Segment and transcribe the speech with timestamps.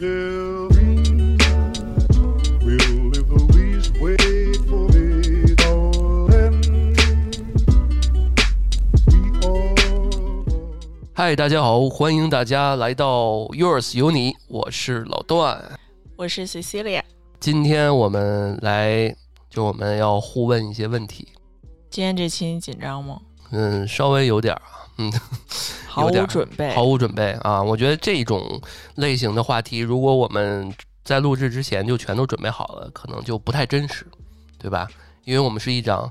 [0.00, 0.06] 嗨，
[11.36, 15.78] 大家好，欢迎大家来到 Yours 有你，我是老段。
[16.16, 17.02] 我是 Cecilia。
[17.38, 19.14] 今天我们来，
[19.50, 21.28] 就我们要互问一些问题。
[21.90, 23.20] 今天这期你紧张吗？
[23.50, 25.12] 嗯，稍微有点儿啊，嗯，
[25.86, 26.74] 毫有点儿无准备。
[26.74, 27.62] 毫无准备啊。
[27.62, 28.60] 我觉得这种
[28.96, 30.72] 类型的话题，如果我们
[31.04, 34.06] 在录制之前就全都准备好了，可能就不太真实，
[34.58, 34.88] 对吧？
[35.24, 36.10] 因为我们是一档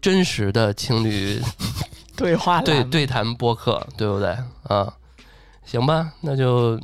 [0.00, 1.40] 真实的情侣
[2.16, 4.36] 对话对对谈播客，对不对？
[4.64, 4.92] 啊，
[5.64, 6.78] 行吧，那就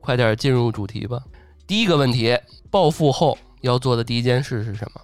[0.00, 1.20] 快点进入主题吧。
[1.66, 2.38] 第一个问题，
[2.70, 5.00] 暴富后要做的第一件事是什么？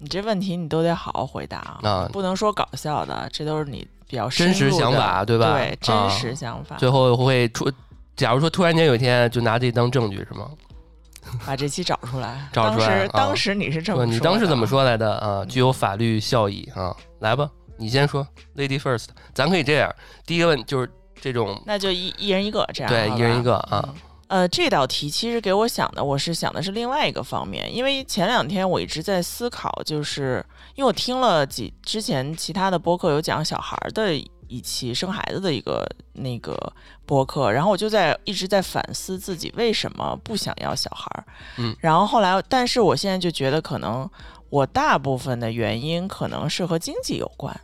[0.00, 6.76] 你这问题你都得好好回答啊，啊不能说搞笑的，这都是你比较真实想法对吧对，啊真实想法。
[6.76, 7.70] 最后会出，
[8.16, 10.48] 假如说突然间有一天就拿这当证据是吗？
[11.46, 12.48] 把这期找出来。
[12.50, 14.66] 找出来当时啊当时你是这么，说的，你当时怎么？
[14.66, 15.44] 说来的啊？
[15.44, 16.96] 具有法律效益啊！
[17.18, 20.90] 来吧，你先说，Lady First，咱可以这样，第一个问就是
[21.20, 22.90] 这种，那就一一人一个这样。
[22.90, 23.84] 对，一人一个啊。
[23.86, 23.94] 嗯
[24.30, 30.44] 呃，这道题其实给我想的，我是想的是另外一个方面，因为前两天我一直在思考，就是
[30.76, 34.14] 因为我听了几之前其他的播客有讲小孩儿的
[34.46, 36.56] 一期生孩子的一个那个
[37.04, 41.24] 播客，然后我就在一直在反思自己为什么不想要小孩儿，
[41.56, 44.08] 嗯，然后后来，但是我现在就觉得可能
[44.48, 47.60] 我大部分的原因可能是和经济有关，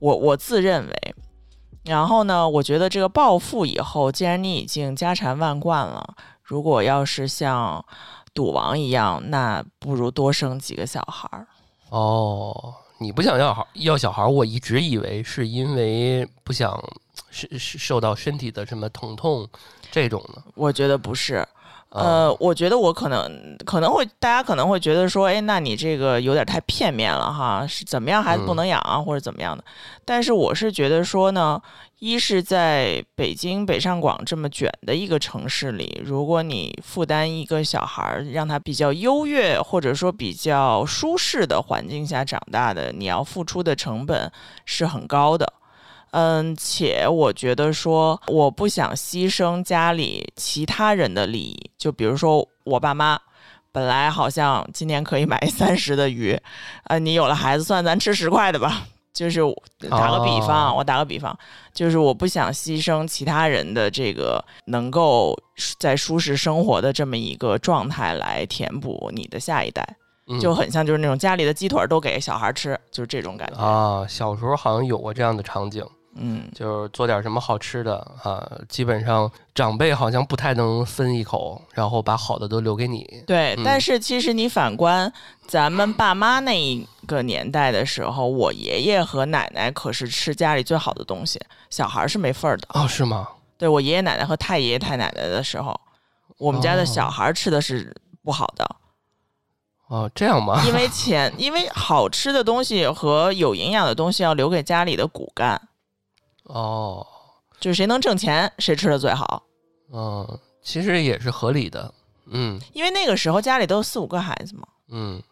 [0.00, 1.09] 我我自认为。
[1.84, 7.84] 然后呢，我觉得这个暴富以后，既然你已经家产万贯了，如果要是像
[8.34, 11.46] 赌王一样，那不如多生几个小孩儿。
[11.88, 16.78] 哦，你不想要孩要小孩，我一直以为是因为不想
[17.30, 19.48] 是是受到身体的什么疼痛
[19.90, 20.42] 这种呢。
[20.54, 21.48] 我觉得不是，啊
[21.90, 29.64] 呃，我觉得我可能可能会，大家可能会觉得说，哎，那你这个有点太片面了哈，是怎么样孩子不能养啊，或者怎么样的？
[30.04, 31.60] 但是我是觉得说呢，
[31.98, 44.30] 一是在北京北上广这么卷的一个城市里，如果你负担一个小孩儿，让他比较优越或者说比较舒适的环境下长大的，你要付出的成本
[44.64, 45.52] 是很高的。
[46.12, 53.18] 嗯，且我觉得说，我不想牺牲家里其他人的利益，就比如说我爸妈，
[53.72, 56.38] 本来好像今年可以买三十的鱼，
[56.84, 58.86] 呃，你有了孩子，算咱吃十块的吧。
[59.12, 59.40] 就是
[59.90, 61.36] 打个比方，哦我打个比方，
[61.74, 65.36] 就是我不想牺牲其他人的这个能够
[65.80, 69.84] 在舒适生活的这么一个状态来填补你的下一代，
[70.28, 73.60] 嗯就很像就是那种家里的鸡腿儿都给小孩吃，就是这种感觉。
[73.60, 75.84] 啊，小时候好像有过这样的场景。
[76.14, 83.22] 嗯，就是做点什么好吃的啊，基本上长辈好像不太能分一口，然后把好的都留给你。
[83.26, 85.10] 对，嗯但是其实你反观
[85.46, 91.40] 咱们爸妈那一个年代的时候，我爷爷和奶奶可是吃家里最好的东西，
[91.70, 92.66] 小孩是没份儿的。
[92.74, 93.28] 哦，是吗？
[93.56, 95.78] 对我爷爷奶奶和太爷爷太奶奶的时候，
[96.38, 97.94] 我们家的小孩吃的是
[98.24, 98.68] 不好的，
[99.86, 100.60] 哦，这样吗？
[100.66, 105.60] 因为钱，因为好吃的东西和有营养的东西要留给家里的骨干，
[106.52, 107.06] 哦，
[107.60, 109.42] 就是谁能挣钱谁吃的最好。
[109.92, 111.92] 嗯，其实也是合理的。
[112.32, 114.66] 嗯因为那个时候家里都有四五个孩子嘛。
[114.88, 115.22] 嗯，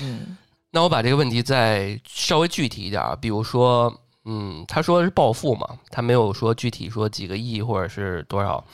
[0.00, 0.36] 嗯
[0.70, 3.92] 那我把这个问题再稍微具体一点啊，比如说，
[4.24, 8.64] 嗯，他说是暴富嘛，他没有说具体说几个亿或者是多少。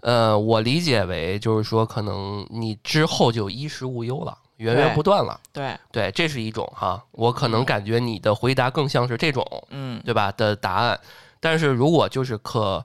[0.00, 5.38] 呃，我理解为就是说，可能你之后就衣食无忧了，源源不断了。
[5.52, 10.98] 对，对，这是一种哈，我可能感觉你的回答更像是这种，嗯对吧的答案。
[11.40, 12.82] 但是如果就是可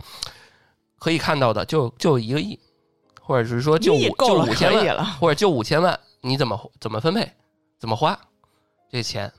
[0.97, 2.59] 可以看到的，就就一个亿，
[3.21, 5.05] 或者是说就五就五千万。
[5.19, 7.31] 或者就五千万，你怎么怎么分配，
[7.79, 8.19] 怎么花
[8.89, 9.31] 这钱？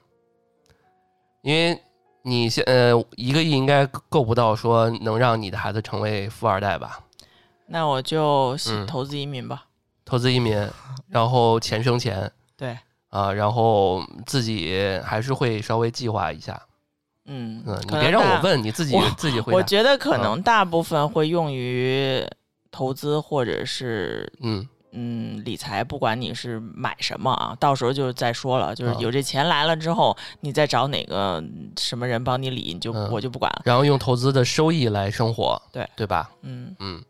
[1.42, 1.80] 因为
[2.22, 7.00] 你现呃一个亿应该够不到说能让你的孩子成为富二代吧？
[7.66, 9.64] 那我就嗯投资移民吧。
[10.08, 10.56] 投资移民，
[11.06, 12.74] 然后钱生钱对，
[13.10, 16.58] 啊，然后自己还是会稍微计划一下。
[17.26, 19.56] 嗯，嗯，你别让我问，你自己自己回答。
[19.58, 22.26] 我觉得可能大部分会用于
[22.70, 28.74] 投资或者是嗯嗯理财，不管你是买什么啊，到时候就再说了。
[28.74, 31.44] 就是啊有这钱来了之后，你再找哪个
[31.78, 33.60] 什么人帮你理，你就、嗯我就不管了。
[33.66, 36.30] 然后用投资的收益来生活，对对吧？
[36.40, 37.04] 嗯，嗯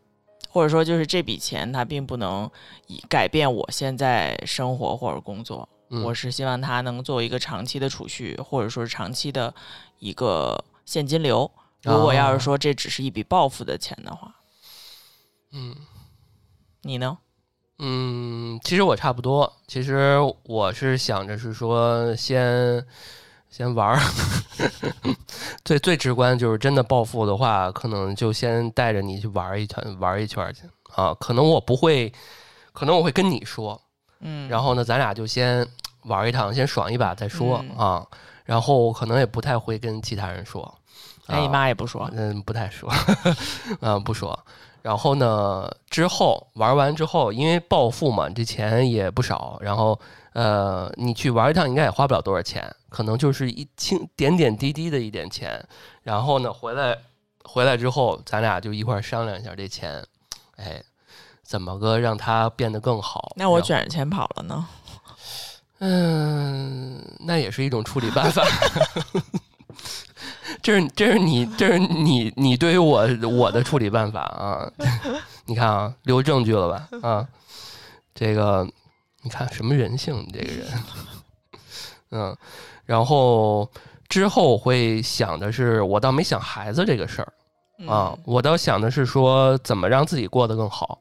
[0.49, 2.49] 或者说就是这笔钱它并不能
[2.87, 5.69] 以改变我现在生活或者工作。
[5.89, 9.53] 嗯，我是希望它能作为一个长期的储蓄，或者说是长期的
[9.99, 11.49] 一个现金流。
[11.83, 14.35] 如果要哦是说这只是一笔报复的钱的话，
[15.51, 15.75] 嗯，
[16.81, 17.17] 你呢？
[17.79, 19.53] 嗯，其实我差不多。
[19.65, 22.85] 其实我是想着是说先先
[23.75, 23.99] 玩儿，
[25.65, 30.61] 最最直观就是真的暴富的话，可能就先带着你去玩儿一圈，玩儿一圈儿去
[30.95, 31.13] 啊。
[31.19, 32.11] 可能我不会，
[32.73, 33.79] 可能我会跟你说，
[34.21, 35.67] 嗯，然后呢，咱俩就先
[36.03, 38.05] 玩一趟，先爽一把再说、嗯啊。
[38.45, 40.73] 然后可能也不太会跟其他人说，
[41.27, 42.91] 哎，你啊妈也不说，嗯，不太说，
[43.81, 44.37] 嗯， 不说。
[44.81, 49.57] 然后呢，之后玩完之后，因为暴富嘛，这钱也不少。
[49.61, 49.99] 然后，
[50.39, 55.61] 呃，你去玩一趟应该也花不了多少钱，可能就是一轻点点滴滴的一点钱。
[56.01, 56.97] 然后呢，回来
[57.43, 60.01] 回来之后，咱俩就一块儿商量一下这钱，
[60.55, 60.81] 哎，
[61.43, 63.33] 怎么个让它变得更好。
[63.35, 64.65] 那我卷着钱跑了呢？
[65.79, 68.41] 嗯，那也是一种处理办法。
[70.61, 74.71] 这是这是你这是你你对于我我的处理办法啊！
[75.45, 76.87] 你看啊，留证据了吧？
[77.01, 77.27] 啊，
[78.15, 78.65] 这个
[79.23, 80.23] 你看什么人性？
[80.27, 80.67] 你这个人，
[82.11, 82.37] 嗯，
[82.85, 83.69] 然后
[84.07, 87.33] 之后会想的是，我倒没想孩子这个事儿
[87.87, 90.99] 啊，嗯我倒想的是说怎么让自己过得更好。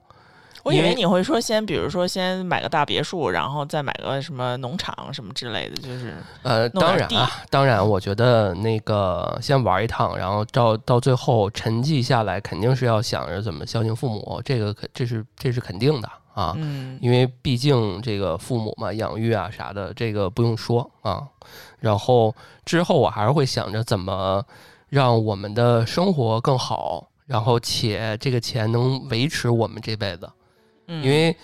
[0.65, 21.27] 我以为你会说先，比如说先买个大别墅，然后再买个什么农场什么之类的，就是呃，当然啊，当然，我觉得那个先玩一趟，然后到到最后沉寂下来，肯定是要想着怎么孝敬父母，这个肯这是这是肯定的啊，嗯因为毕竟这个父母嘛，养育啊啥的，这个不用说啊。
[21.81, 22.33] 然后
[22.65, 24.45] 之后我还是会想着怎么
[24.89, 30.31] 让我们的生活更好，然后且这个钱能维持我们这辈子。
[30.87, 31.35] 嗯，因为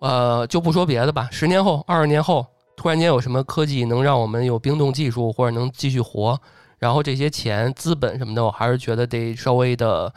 [0.00, 2.44] 呃，就不说别的吧，十年后、二十年后，
[2.76, 6.36] 突然间有什么科技能让我们有冰冻技术，或者能继续活，
[6.78, 10.12] 然后这些钱、资本什么的，我还是觉得得稍微的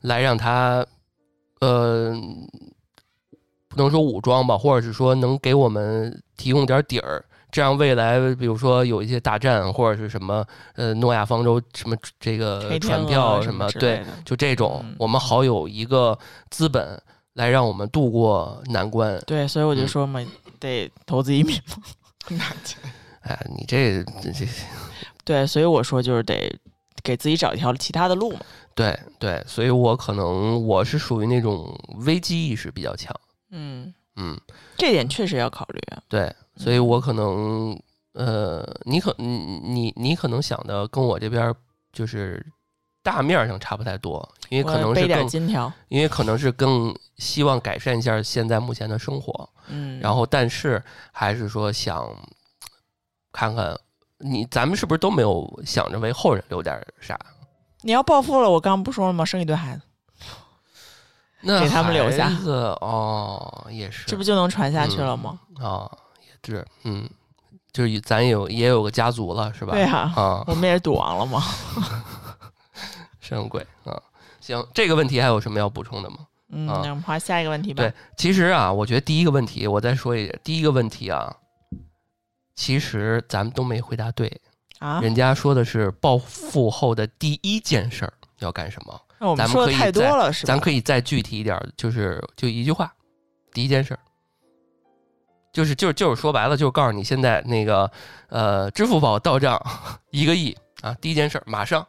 [0.00, 0.86] 来让它，
[1.60, 2.16] 呃，
[3.78, 7.24] 不能说武装吧，或者是说能给我们提供点底儿。
[7.50, 10.44] 这样未来，比如说有一些大战或者是什么，
[10.74, 16.18] 呃，诺亚方舟什么这个船票什么，对就这种嗯，我们好有一个
[16.50, 17.00] 资本
[17.34, 19.18] 来让我们度过难关。
[19.26, 20.20] 对，所以我就嗯说嘛，
[20.60, 21.56] 得投资移民
[23.22, 24.44] 哎，你这这这，
[25.24, 26.54] 对，所以我说就是得
[27.02, 28.40] 给自己找一条其他的路嘛。
[28.74, 33.14] 对对，所以我可能我是属于那种危机意识比较强，
[33.50, 34.38] 嗯，嗯，
[34.76, 36.02] 这点确实要考虑啊。
[36.08, 37.78] 对，所以我可能
[38.12, 41.54] 呃，你可你你你可能想的跟我这边
[41.92, 42.44] 就是
[43.02, 45.72] 大面上差不太多，因为可能是更金条。
[45.88, 52.14] 因为可能是更希望改善一下现在目前的生活，嗯，然后但是还是说想
[53.32, 53.78] 看看
[54.18, 57.18] 你咱们是不是都没有想着为后人留点啥？
[57.82, 59.24] 你要暴富了，我刚刚不说了吗？
[59.24, 59.82] 生一堆孩子，
[61.40, 62.28] 那给他们留下
[62.80, 65.38] 哦，也是，这不就能传下去了吗？
[65.60, 65.90] 啊、
[66.20, 67.08] 也是，嗯，
[67.72, 69.72] 就是咱有也有个家族了，是吧？
[69.72, 71.42] 对啊，啊，我们也是赌王了吗。
[73.20, 74.00] 神鬼啊！
[74.40, 76.18] 行，这个问题还有什么要补充的吗？
[76.50, 77.82] 嗯，啊那我们换下一个问题吧。
[77.82, 81.36] 对，其实啊，我觉得第一个问题，我再说一下，第一个问题啊，
[82.54, 84.40] 其实咱们都没回答对。
[84.78, 90.52] 啊，人家说的是暴富后的第一件事儿要干什么，那我们说的太多了，是吧？
[90.52, 92.92] 咱可以再具体一点儿，就是就一句话，
[93.52, 94.00] 第一件事儿。
[95.50, 97.90] 就是就是就是说白了，就是告诉你现在那个
[98.28, 99.60] 呃，支付宝到账
[100.12, 101.84] 一个亿啊，第一件事儿马上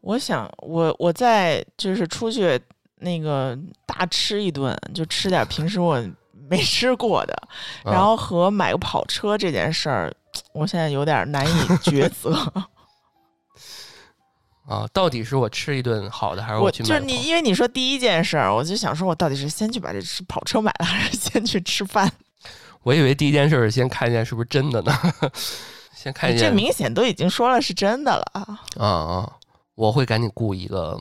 [0.00, 2.58] 我想，我我再就是出去
[2.96, 6.02] 那个大吃一顿，就吃点平时我
[6.48, 7.34] 没吃过的，
[7.84, 10.14] 啊然后和买个跑车这件事儿，
[10.54, 11.50] 我现在有点难以
[11.82, 12.32] 抉择。
[14.70, 22.10] 啊，到底是我吃一顿好的，还是我去就是你，因为你说第一件事儿，我就想说，我到底是先去把这吃跑车买了，还是先去吃饭？
[22.84, 24.92] 我以为第一件事儿是先看一下是不是真的呢，
[25.92, 28.60] 先看一下这明显都已经说了是真的了啊！
[28.78, 29.32] 啊啊，
[29.74, 30.98] 我会赶紧雇一个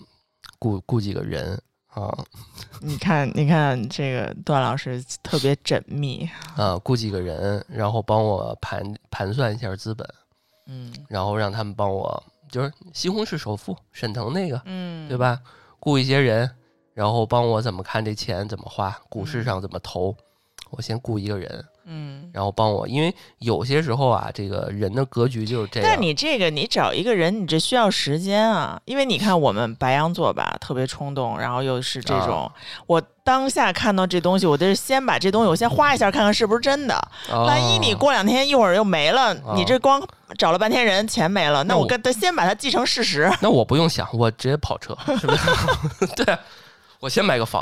[0.57, 1.61] 雇雇几个人
[1.93, 2.11] 啊
[2.81, 10.07] 你看，你看这个段老师特别缜密，啊，雇几个人，然后帮我盘盘算一下资本，
[10.67, 15.17] 嗯然后让他们帮我，就是西红柿首富沈腾那个，嗯，对？
[15.17, 15.39] 吧？
[15.79, 16.49] 雇一些人，
[16.93, 20.15] 然后帮我怎么看这钱怎么花，股市上怎么投。
[20.71, 22.29] 我先雇一个人，嗯。
[22.31, 25.89] 然后帮我，因为有些时候啊，这个人的格局就是这样。
[25.89, 32.53] 但你这个，你找一个人，你这需要时间啊，因为你看我们白羊座吧，特别冲动，然后又是这种，啊
[32.85, 36.95] 我当下看到这东西，我得先把这东西我先花一下，看看是不是真的。
[37.31, 40.01] 哦万一你过两天一会儿又没了，哦你这光
[40.35, 43.31] 找了半天人，钱没了，那那我我跟他先把它记成事实。
[43.39, 46.07] 那我不用想，我直接跑车，是不是？
[46.17, 46.39] 对啊，
[46.99, 47.61] 我先买个房，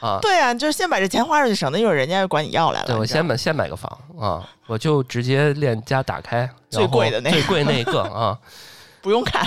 [0.00, 0.20] 啊。
[0.22, 2.86] 对啊，就是先把这钱花出去，省得一会儿人家又管你要来了。
[2.86, 3.90] 对，我先买先买个房
[4.20, 8.38] 啊，我就直接链家打开，最贵的那个最贵那一个啊，
[9.02, 9.44] 不用看。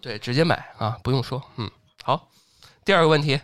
[0.00, 1.42] 对，直接买啊，不用说。
[1.56, 1.68] 嗯，
[2.04, 2.28] 好。
[2.84, 3.38] 第二个问题，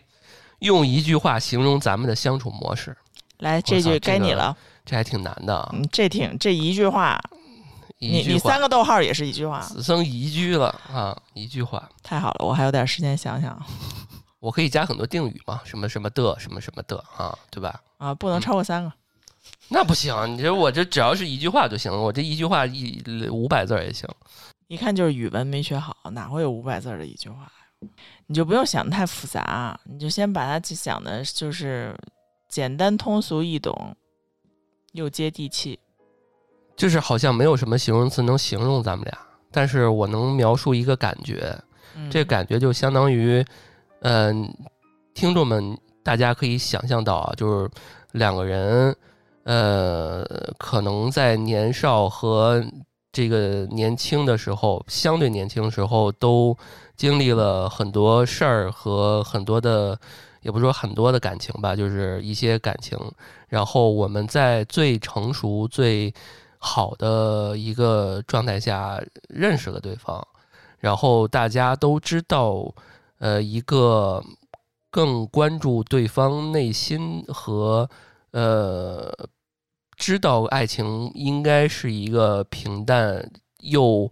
[0.61, 2.96] 用一句话形容咱们的相处模式，
[3.38, 4.56] 来，这句该你了。
[4.84, 5.70] 这还挺难的啊。
[5.73, 7.18] 嗯，这挺这一句话，
[7.99, 11.88] 你你三个逗号也是一句话，此生宜居了啊，一句话。
[12.02, 13.61] 太好了，我还有点时间想想
[14.40, 17.80] 我可以加很多定语嘛，什么什么的，什么什么的啊，对吧？
[17.96, 18.92] 啊，不能超过三个。
[19.68, 24.08] 那不行，你这我这只要是一句话就行了，我这一句话一五百字儿也行。
[24.68, 27.50] 一看就是语文没学好，哪会有五百字儿的一句话？
[28.26, 31.95] 你就不用想得太复杂，你就先把它想的就是
[32.49, 33.95] 简单通俗易懂，
[34.93, 35.78] 又接地气。
[36.76, 39.19] 就是好像没有什么形容词能形容咱们俩，
[39.52, 41.57] 但是我能描述一个感觉，
[41.95, 43.45] 嗯、这感觉就相当于，
[44.00, 44.52] 嗯、
[45.14, 47.71] 听众们大家可以想象到啊，就是
[48.11, 48.97] 两个人，
[49.45, 50.25] 呃，
[50.59, 52.64] 可能在年少和
[53.12, 56.57] 这个年轻的时候，相对年轻的时候，都
[56.96, 59.98] 经历了很多事儿和很多的，
[60.42, 62.98] 也不说很多的感情吧，就是一些感情。
[63.48, 66.12] 然后我们在最成熟、最
[66.58, 70.26] 好的一个状态下认识了对方，
[70.78, 72.74] 然后大家都知道，
[73.18, 74.22] 呃，一个
[74.90, 77.88] 更关注对方内心和
[78.32, 79.12] 呃，
[79.96, 84.10] 知道爱情应该是一个平淡又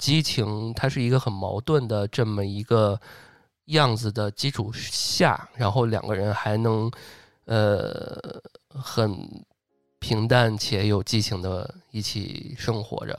[0.00, 2.98] 激情，它是一个很矛盾的这么一个
[3.66, 6.90] 样子的基础下，然后两个人还能
[7.44, 8.18] 呃
[8.68, 9.14] 很
[9.98, 13.16] 平淡且有激情的一起生活着。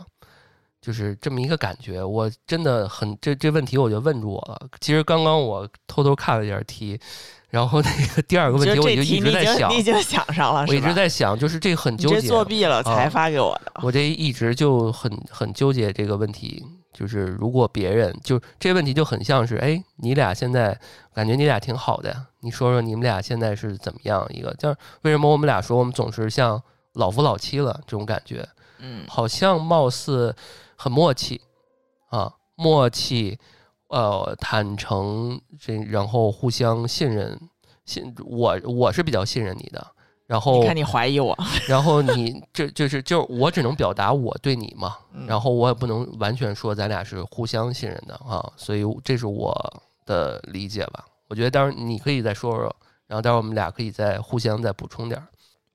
[0.81, 4.67] 就是这么一个感觉，我真的很这这问题我就问住我了。
[4.79, 6.99] 其实刚刚我偷偷看了一点题，
[7.51, 12.21] 然后那个第二个问题我就一直在想经你，已经想上了，我一直在想，就是这个很纠结。
[12.21, 13.73] 作弊了才啊发给我的。
[13.83, 20.79] 我这一直就很很纠结这个问题，就是如果别人就这问题就很像是，哎，你俩现在
[21.13, 24.53] 感觉你俩挺好的呀，你说说你们俩现在是怎么样一个？
[24.55, 26.61] 就是为什么我们俩说我们总是像
[26.93, 28.47] 老夫老妻了这种感觉？
[28.79, 30.33] 嗯好像貌似
[30.75, 31.41] 很默契
[32.09, 33.37] 啊，默契，
[33.91, 37.37] 呃，坦诚，这然后互相信任，
[37.85, 39.85] 信我我是比较信任你的，
[40.25, 49.53] 然后你看你怀疑我，然后你这就是就是我只能表达我对你嘛，嗯然后我也不能完全说咱俩是互相信任的啊，所以这是我
[50.05, 51.05] 的理解吧。
[51.27, 52.73] 我觉得待会儿你可以再说说，
[53.07, 55.27] 然后待会儿我们俩可以再互相再补充点儿。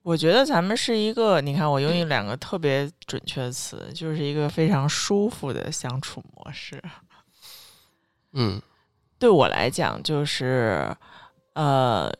[0.02, 6.80] 我觉得咱们是一个，你看我用一两个特别准确的词，就是一个非常舒服的相处模式。
[8.38, 8.60] 嗯
[9.18, 10.94] 对我来讲，就是
[11.54, 12.12] 呃，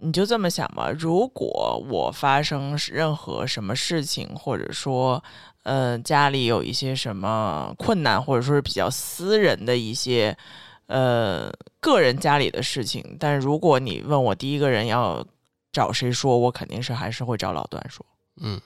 [0.00, 0.90] 你就这么想吧。
[0.90, 5.22] 如果我发生任何什么事情，或者说
[5.62, 10.36] 呃家里有一些什么困难，或者说是比较私人的一些
[10.86, 15.24] 呃个人家里的事情，但如果你问我第一个人要
[15.70, 18.04] 找谁说，我肯定是还是会找老段说。
[18.40, 18.60] 嗯，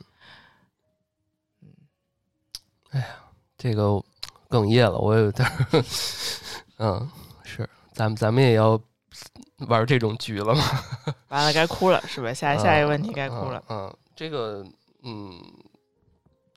[2.88, 3.06] 哎呀，
[3.58, 4.02] 这个
[4.48, 5.84] 哽咽了，我有点儿，
[6.78, 7.08] 嗯，
[7.44, 8.78] 是，咱们咱们也要
[9.68, 10.62] 玩这种局了吗？
[11.28, 12.32] 完了，该哭了是吧？
[12.34, 13.62] 下下一个问题该哭了。
[13.68, 13.86] 嗯。
[13.86, 14.64] 嗯，这个，
[15.02, 15.32] 嗯，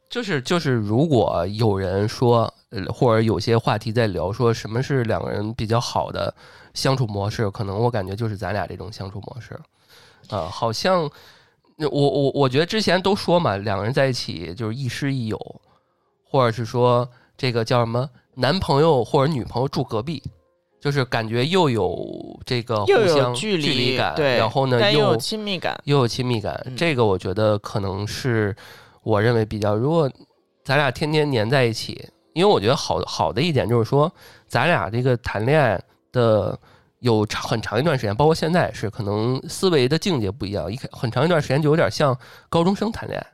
[0.10, 6.34] 就是就是，如果有人说，呃或者有些话题在聊，说什么是两个人比较好的
[6.74, 9.60] 相处模式，可能我感觉就是咱俩这种相处模式。
[10.30, 11.10] 啊、好像
[11.78, 15.62] 那我我我觉得之前都说嘛，两个人在一起就是亦师亦友，
[16.24, 20.24] 或者是说这个叫什么男朋友或者女朋友住隔壁，
[20.80, 25.80] 就是感觉又有这个互相距离感，对，然后呢又有亲密感。
[25.84, 28.56] 又有亲密感，嗯这个我觉得可能是
[29.04, 30.10] 我认为比较，如果
[30.64, 34.10] 咱俩天天黏在一起，因为我觉得好好的一点就是说，
[34.48, 35.82] 咱俩这个谈恋爱
[36.12, 36.58] 的
[37.00, 42.18] 有长很长一段时间，包括现在也是，可能思维的境界不一样，一开很长一段时间就有点像
[42.48, 43.28] 高中生谈恋爱，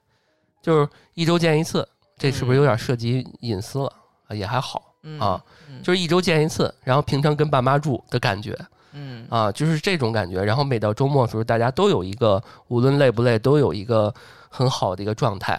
[0.64, 1.88] 就是一周见一次，
[2.18, 3.88] 这是不是有点涉及隐私了？
[3.88, 3.94] 啊，
[4.30, 8.58] 也还好，嗯啊，嗯就是一周见一次，然后平常跟爸妈住的感觉，
[8.94, 10.44] 嗯啊，就是这种感觉。
[10.44, 14.14] 然后每到周末的时候，大家都有一个，无论累不累，都有一个
[14.50, 15.54] 很好的一个状态。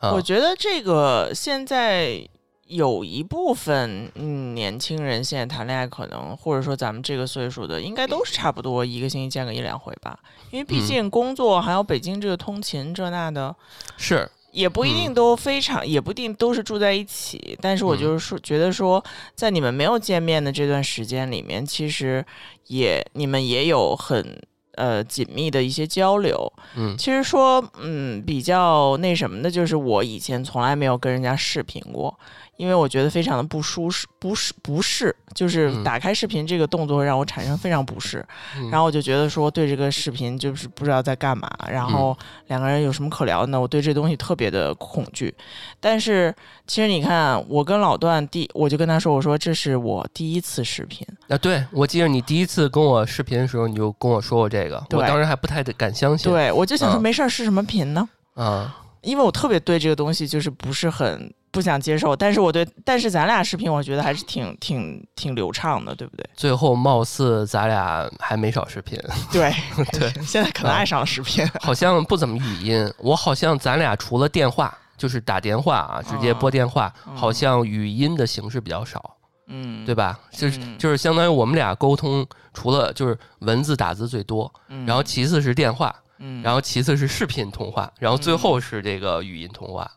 [0.00, 2.26] 啊我，觉得这个现在
[2.66, 10.18] 有一部分嗯年轻人现在谈恋爱，可能或者说咱们这个岁数的，应该都是差不多一个星期见个一两回吧。
[10.50, 13.54] 因为毕嗯竟工作还有北京这个通勤这那的，
[13.96, 17.58] 是，也不一定都非常，也不一定都是住在一起。
[17.60, 19.02] 但是我嗯就是说，觉得说，
[19.34, 22.24] 在你们没有见面的这段时间里面，其实
[22.66, 24.40] 也你们也有很
[24.76, 26.52] 呃紧密的一些交流。
[26.76, 32.18] 嗯其实说，嗯，比较那什么的，就是我以前从来没有跟人家视频过，
[32.60, 38.22] 因为我觉得非常的不舒适，不适不适，就是嗯打开视频这个动作会让我产生非常不适，
[38.58, 42.14] 嗯然后我就觉得说对这个视频就是不知道在干嘛，然后
[42.48, 43.58] 两个人有什么可聊的呢？
[43.58, 45.34] 我对这东西特别的恐惧。
[45.80, 46.34] 但是
[46.66, 56.30] 其实你看，我跟老段第，我就跟他说，我说这是我第一次视频，啊，对，我记得你第一次跟我视频的时候，你就跟我说过这个，我当时还不太敢相信。
[56.30, 58.06] 对我就想说嗯没事儿视什么频呢？
[58.34, 66.24] 啊，因为我特别对这个东西就是不是很不想接受，但是我对，但是咱俩视频我觉得还是挺挺挺流畅的，对不对？
[66.34, 68.98] 最后貌似咱俩还没少视频，
[69.32, 69.52] 对
[69.92, 72.92] 对， 现在可能爱上了视频，好像不怎么语音。
[72.98, 79.16] 我好像咱俩除了电话，就是打电话啊，直接拨电话，嗯好像语音的形式比较少，
[79.48, 80.18] 嗯，对吧？
[80.30, 89.90] 就是嗯就是相当于我们俩沟通，除了就是文字打字最多，嗯然后其次是电话，嗯，然后其次是视频通话，然后最后是这个语音通话，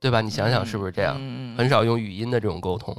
[0.00, 0.20] 对吧？
[0.20, 1.14] 你想想是不是这样？
[1.18, 2.96] 嗯嗯很少用语音的这种沟通，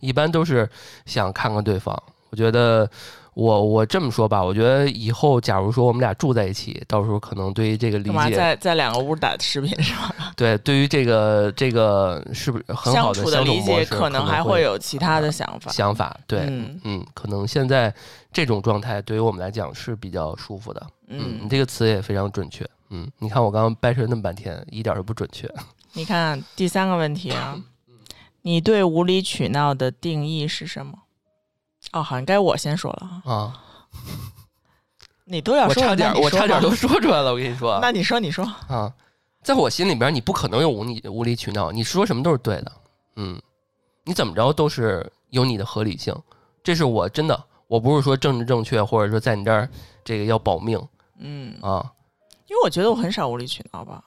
[0.00, 0.68] 一般都是
[1.06, 1.96] 想看看对方。
[2.30, 2.88] 我觉得
[3.32, 10.14] 我我这么说吧，我觉得以后假如说我们俩住在一起，到时候可能对于这个理解，在在两个屋打视频是吧？
[10.36, 15.70] 对，对于这个这个是不是很好相处的相处理解可能还会会有其他的想法。
[15.72, 16.14] 想法。
[16.26, 17.92] 对，嗯嗯，可能现在
[18.30, 20.86] 这种状态对于我们来讲是比较舒服的。
[21.08, 22.68] 嗯，你嗯，这个词也非常准确。
[22.90, 25.50] 嗯，你看我刚刚掰扯那么半天，一点儿都不准确。
[25.92, 27.54] 你看第三个问题啊，
[27.88, 27.94] 嗯
[28.42, 30.98] 你对无理取闹的定义是什么？
[31.92, 33.62] 哦，好像该我先说了啊，啊，
[35.24, 37.78] 你都要说我，差点我差点都说出来了，我跟你说。
[37.82, 38.92] 那你说，你说，啊，
[39.42, 42.72] 在我心里边，你不可能有无理无理取闹，你说什么都是对的，
[43.16, 43.40] 嗯，
[44.04, 46.14] 你怎么着都是有你的合理性，
[46.62, 49.68] 这是我真的，我不是说政治正确，或者说在你这儿
[50.04, 50.80] 这个要保命
[51.18, 51.84] 嗯，啊，
[52.46, 54.02] 因为我觉得我很少无理取闹吧，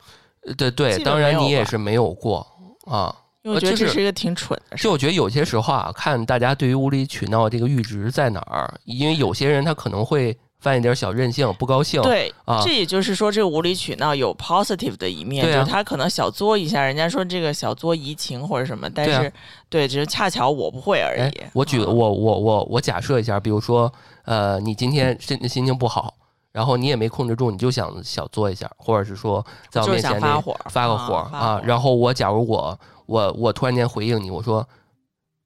[0.46, 2.46] 呃对对，当然你也是没有过
[2.86, 4.84] 啊，因为我觉得这是一个挺蠢的事。
[4.84, 12.62] 就我觉得有些时候啊，看大家对于无理取闹这个阈值在哪儿，因为有些人他可能会犯一点小任性，不高兴，对，啊。
[12.64, 19.32] 这也就是说，这个无理取闹有 positive 的一面，就是他可能小作一下，人家说这个小作怡情或者什么，但是
[19.70, 23.92] 对，只是恰巧我不会而哎已。，我举嗯我我我我假设一下，比如说，
[24.26, 26.14] 呃，你今天心心情不好，
[26.52, 34.68] 然后你也没控制住，你就想小作一下，或者是说在我就是面前发火，发个火啊啊，然后我假如我我我突然间回应你，我说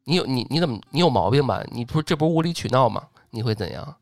[0.06, 1.64] 你有你你怎么你有毛病吧？
[1.72, 3.04] 你不是这不是无理取闹吗？
[3.30, 3.96] 你会怎样？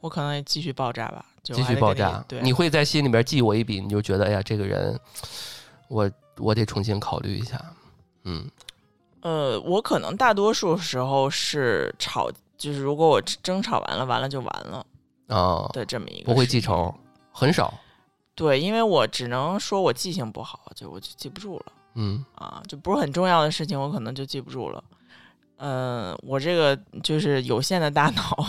[0.00, 2.24] 我可能也继续爆炸吧，继续爆炸？
[2.26, 4.98] 对，你会在心里边记我一笔，你就觉得哎呀，这个人，
[5.88, 7.60] 我我得重新考虑一下。
[8.24, 8.50] 嗯
[9.20, 12.28] 呃，我可能大多数时候是吵，
[12.58, 14.84] 就是如果我争吵完了，完了就完了
[15.32, 16.60] 啊，的这么一个，不会记。
[16.60, 16.94] 仇，
[17.32, 17.72] 很少。
[18.34, 21.66] 对，因为我只能说我记性不好，就我就记不住了。
[21.94, 24.82] 嗯啊，就不是很重要的事情，我可能就记不住了。
[25.58, 28.46] 嗯、我这个就是有限的大 脑，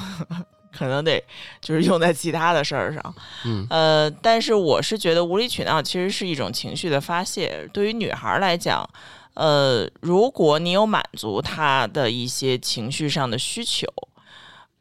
[0.71, 1.23] 可能得
[1.61, 3.15] 就是用在其他的事儿上。
[3.45, 7.69] 嗯呃，但是我是觉得无理取闹其实是一种情绪的发泄。
[7.73, 8.89] 对于女孩儿来讲，
[9.33, 13.85] 呃，如果你有满足她的一些情绪上的需求，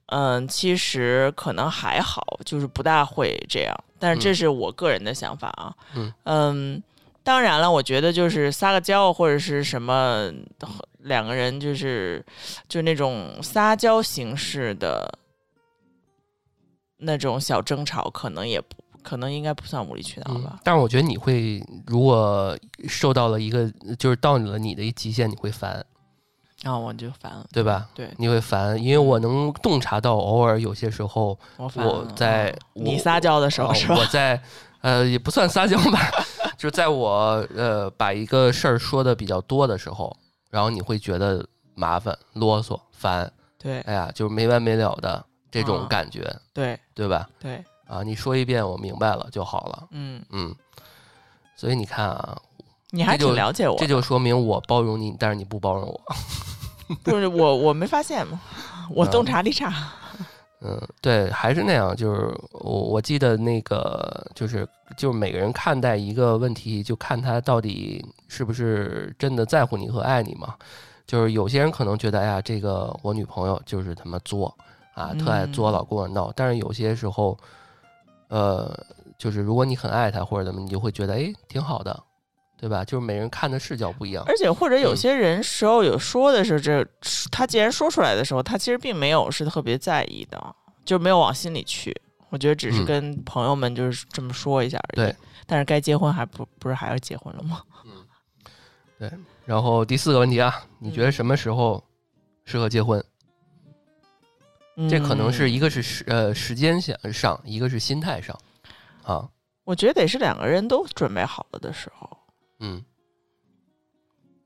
[0.06, 3.74] 嗯、其实可能还好，就是不大会这样。
[3.98, 5.74] 但是这嗯是我个人的想法啊。
[5.94, 6.82] 嗯嗯
[7.24, 10.28] 当然了，我觉得就是撒个娇或者是什么，
[10.98, 12.24] 两个人就是
[12.68, 15.08] 就那种撒娇形式的
[16.96, 25.84] 那种小争吵，可能也不可能应该不算无理取闹嗯吧。，但是我觉得你会，如果受到了一个，就是到了你的一极限，你会烦，
[26.62, 27.88] 然后我就烦了，对吧？
[27.94, 33.94] 对你会烦，因为我能洞察到，偶尔有些时候我在嗯你我撒娇的时候呃是吧？
[33.98, 34.40] 我在
[34.80, 35.98] 呃也不算撒娇吧，
[36.56, 40.16] 就是在我呃把一个事儿说的比较多的时候，
[40.50, 41.44] 然后你会觉得
[41.74, 47.28] 麻烦、啰嗦、烦，对哎呀，就是没完没了的这种啊感觉，对对吧？
[47.40, 50.54] 对，啊，你说一遍我明白了就好了，嗯，嗯。
[51.54, 52.36] 所以你看啊，
[52.94, 56.00] 你还挺了解我的，这就说明我包容你，但是你不包容我。
[57.02, 58.38] 不是我我没发现嘛，
[58.94, 59.72] 我洞察力差。
[60.60, 70.54] 嗯，对，还是那样，就是我我记得那个就是就是每个人看待一个问题，就看他到底是不是真的在乎你和爱你嘛。
[71.06, 74.54] 就是有些人可能觉得，哎呀，这个我女朋友就是他妈作
[74.94, 76.30] 啊，特爱作，嗯老跟我闹。
[76.36, 77.36] 但是有些时候，
[78.28, 78.72] 呃，
[79.18, 82.00] 就是如果你很爱她或者怎么，你就会觉得，哎，挺好的，
[82.62, 82.84] 对吧？
[82.84, 84.22] 就是每人看的视角不一样。
[84.28, 86.86] 而且或者有嗯些人时候有说的是这，
[87.32, 90.40] 他既然说出来的时候，他其实并没有是特别在意的，
[90.84, 91.92] 就没有往心里去，
[92.30, 94.96] 我觉得只是嗯跟朋友们就是这么说一下而已。
[94.96, 97.60] 对，但是该结婚还不不是还要结婚了吗？
[97.84, 98.06] 嗯，
[98.96, 99.10] 对
[99.44, 101.82] 然后第四个问题啊，你觉得什么时候
[102.44, 103.04] 适合结婚？
[104.88, 108.38] 这可能是嗯一个是时呃时间上上，一个是心态上
[109.02, 109.28] 啊，
[109.64, 112.08] 我觉得得是两个人都准备好了的时候，
[112.62, 112.82] 嗯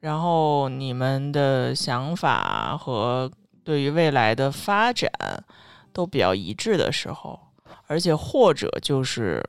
[0.01, 3.31] 然后你们的想法和
[3.65, 5.11] 对于未来的发展
[5.93, 7.39] 都比较一致的时候，
[7.87, 9.43] 而且或者就是，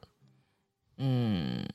[0.98, 1.68] 嗯，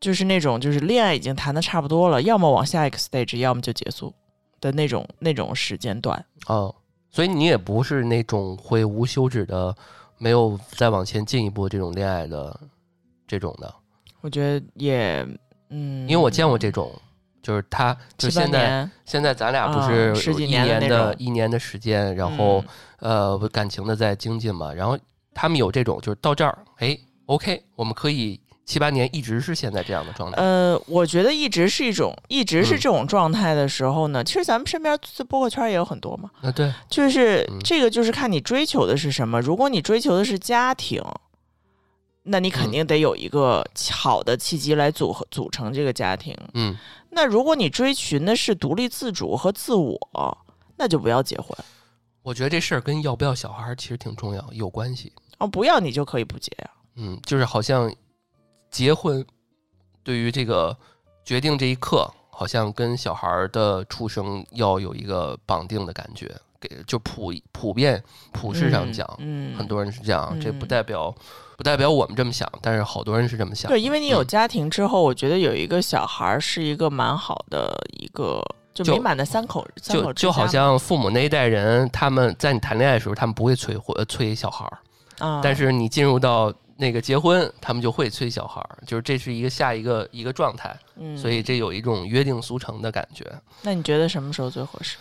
[0.00, 4.12] 就是那种就是恋爱已经谈的差不多了，要么往下一个 stage，要么就结束
[4.60, 6.22] 的那种那种时间段。
[6.46, 6.74] 哦，
[7.10, 9.74] 所以你也不是那种会无休止的，
[10.18, 12.60] 没有再往前进一步这种恋爱的
[13.26, 13.74] 这种的，
[14.20, 15.26] 我觉得也，
[15.70, 16.92] 嗯，因为我见过这种，
[17.42, 22.62] 就是他就现在，现在咱俩不啊是十几年年的一年的时间，然后
[23.00, 24.98] 嗯呃感情的在精进嘛，然后
[25.32, 39.40] 他们有这种就是到这儿，哎，OK，我们可以七八年一直是现在这样的状态，呃，我觉得一直是一种，一直是嗯这种状态的时候呢，其实咱们身边这播客圈也有很多嘛，啊对，就是嗯这个就是看你追求的是什么。
[39.40, 41.02] 如果你追求的是家庭，
[42.22, 42.72] 那你肯嗯。
[42.72, 46.36] 定得有一个好的契机来组合组成这个家庭。
[46.54, 46.76] 嗯。
[47.10, 49.98] 那如果你追寻的是独立自主和自我，
[50.76, 51.48] 那就不要结婚。
[52.22, 55.12] 我觉得这事儿跟要不要小孩儿其实挺重要，有关系。
[55.38, 57.92] 哦，不要你就可以不结呀、嗯，就是好像
[58.70, 59.24] 结婚
[60.04, 60.76] 对于这个
[61.24, 66.30] 决定这一刻，好像跟小孩儿的出生要有一个绑定的感觉，
[66.60, 68.02] 给就普普遍
[68.32, 70.68] 普世上讲，嗯，嗯很多人是这样，这不嗯。
[70.68, 71.14] 代表
[71.60, 73.70] 不代表我们这么想，但是好多人是这么想。
[73.70, 78.42] 对，因为你有嗯家庭之后，我觉得有一个小孩儿是一个蛮好的一个，
[78.72, 84.78] 就就美满的三口三就就好像父母那一代人，他们在你谈恋爱的时候，他们不会催婚呃催小孩儿，
[85.18, 90.74] 啊，但是你进入到那个结婚，他们就会催小孩儿，就是这是一个下一个一个状态。
[90.96, 93.30] 嗯，所以这有一种约定俗成的感觉。
[93.60, 94.96] 那你觉得什么时候最合适？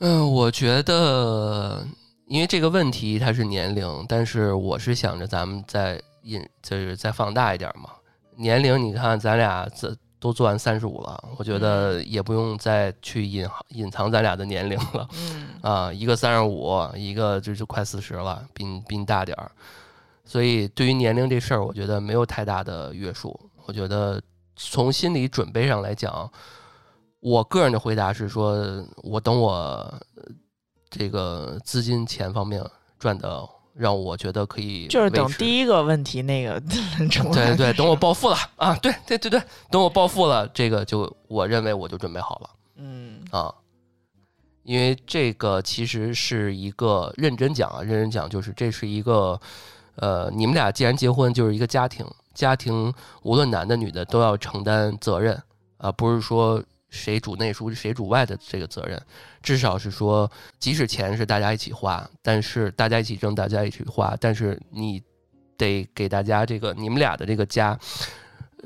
[0.00, 1.82] 嗯，我觉得，
[2.28, 7.90] 因为这个问题它是年龄，但是我是想着咱们再引，就是再放大一点嘛。
[8.36, 15.92] 年龄，你看咱俩这都做完三十五了，我觉得也不用再去隐隐藏咱俩的年龄了嗯啊。
[15.92, 19.50] 一个三十五，一个就是快四十了，比你比你大点儿。
[20.24, 23.38] 所以对于年龄这事儿，我觉得没有太大的约束。
[23.64, 24.20] 我觉得
[24.54, 26.30] 从心理准备上来讲，
[27.20, 30.00] 我个人的回答是说，我等我呃
[30.90, 32.64] 这个资金钱方面
[32.98, 36.60] 赚的，让我觉得可以就是等第一个问题那个
[37.10, 38.74] 出来对对，等我暴富了啊！
[38.82, 43.54] 对对对对，等我暴富了，这个就我认为我就准备好了嗯啊。
[44.64, 49.40] 因为这个其实是一个认真讲啊，认真讲就是这是一个，
[49.94, 55.40] 呃，你们俩既然结婚，就是一个家庭，家庭无论男的女的都要承担责任
[55.78, 59.00] 啊，不是说谁主内输谁主外的这个责任，
[59.42, 65.02] 至少是说，即使钱是大家一起花，但是大家一起挣，大家一起花，但是你
[65.56, 67.78] 得给大家这个你们俩的这个家，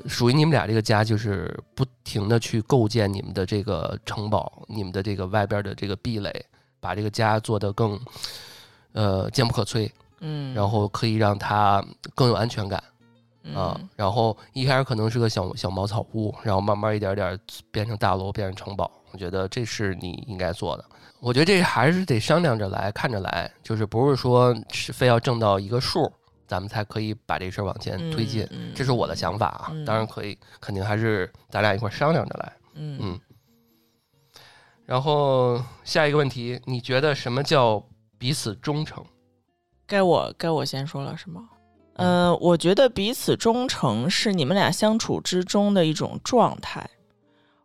[0.07, 6.45] 属于你们俩这个家，就是不停的去构建你们的这个城堡，你们的这个外边的这个壁垒，
[6.79, 7.99] 把这个家做得更
[8.93, 9.89] 呃坚不可摧，
[10.21, 11.83] 嗯，然后可以让它
[12.15, 12.81] 更有安全感。
[13.53, 17.37] 啊，嗯然后一开始可能是个小小茅草屋，然后慢慢一点点
[17.71, 18.89] 变成大楼，变成城堡。
[19.11, 20.85] 我觉得这是你应该做的。
[21.19, 26.11] 我觉得这还是得商量着来，看着来，就是不是说是非要挣到一个数，
[26.47, 28.47] 咱们才可以把这事儿往前推进。
[28.51, 32.53] 嗯这是我的想法啊，嗯当然可以，肯定还是咱俩一块儿商量着来。
[32.75, 33.19] 嗯嗯
[34.85, 37.81] 然后下一个问题，你觉得什么叫
[38.17, 39.01] 彼此忠诚？
[39.87, 41.47] 该我该我先说了是吗？
[41.95, 46.89] 呃，我觉得彼此忠诚是你们俩相处之中的一种状态，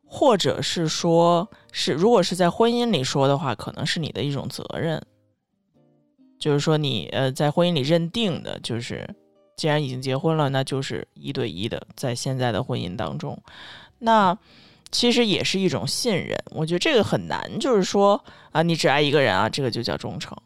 [0.05, 5.03] 或者是说是如果是在婚姻里说的话，可能是你的一种责任。
[6.39, 9.09] 就是说你呃在婚姻里认定的，就是
[9.57, 13.37] 既然已经结婚了，那就是一对一的，在现在的婚姻当中，
[13.99, 14.39] 那
[14.93, 16.39] 其实也是一种信任。
[16.51, 20.37] 我觉得这个很难，就是说啊，你只爱一个人啊，这个就叫忠诚。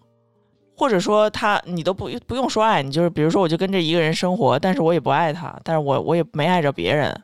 [0.77, 7.19] 或者说他你都不不用说爱，你就是比如说我就跟这一个人生活，但是我也不爱他，但是我我也没爱着别人，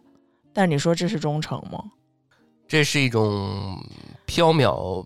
[0.52, 1.82] 但是你说这是忠诚吗？
[2.66, 3.82] 这是一种
[4.26, 5.04] 缥缈、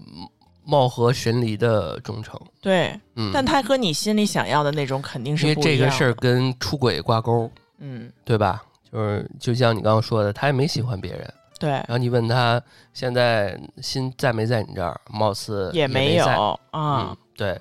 [0.64, 2.40] 貌合神离的忠诚。
[2.60, 8.62] 对，嗯，但他和你心里想要的那种肯定是因为不一样的这个事儿，跟出轨挂钩，嗯，对吧？
[8.90, 12.60] 就是就像你刚刚说的，他也没喜欢别人，对，然后你问他
[12.92, 16.26] 现在心在没在你这儿，貌似也没有
[16.72, 17.16] 啊嗯，。
[17.34, 17.58] 对，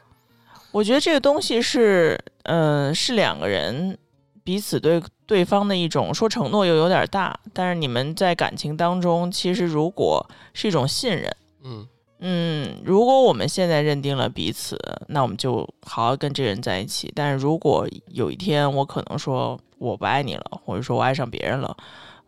[0.71, 3.97] 我觉得这个东西是，嗯、是两个人
[4.43, 11.87] 彼此对对方的一种说承诺又有点大，但是你们在感情当中，其实如果是一种信任，嗯
[12.19, 17.11] 嗯，如果我们现在认定了彼此，那我们就好好跟这个人在一起。
[17.15, 21.75] 但是如果有一天我可能说我不爱你了，或者说我爱上别人了，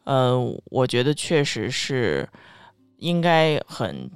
[0.04, 2.28] 呃，我觉得确实是
[2.98, 4.10] 应该很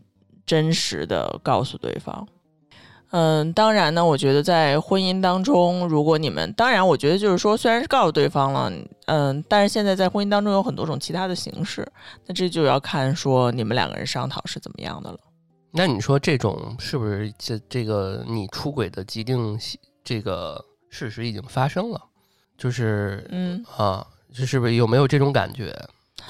[0.45, 2.27] 真实的告诉对方。
[3.11, 8.71] 嗯，当然呢，我觉得在婚姻当中，如果你们，当然，我觉得就是说，虽然是告诉对方了，
[9.05, 11.87] 嗯，但是现在在婚姻当中有很多种其他的形式，
[12.25, 15.17] 那这就要看说你们两个人商讨是怎么样的了。
[15.71, 22.01] 那你说这种是不是这这个你出轨的既定系这个事实已经发生了？
[22.57, 25.73] 就是嗯，啊，这是不是有没有这种感觉？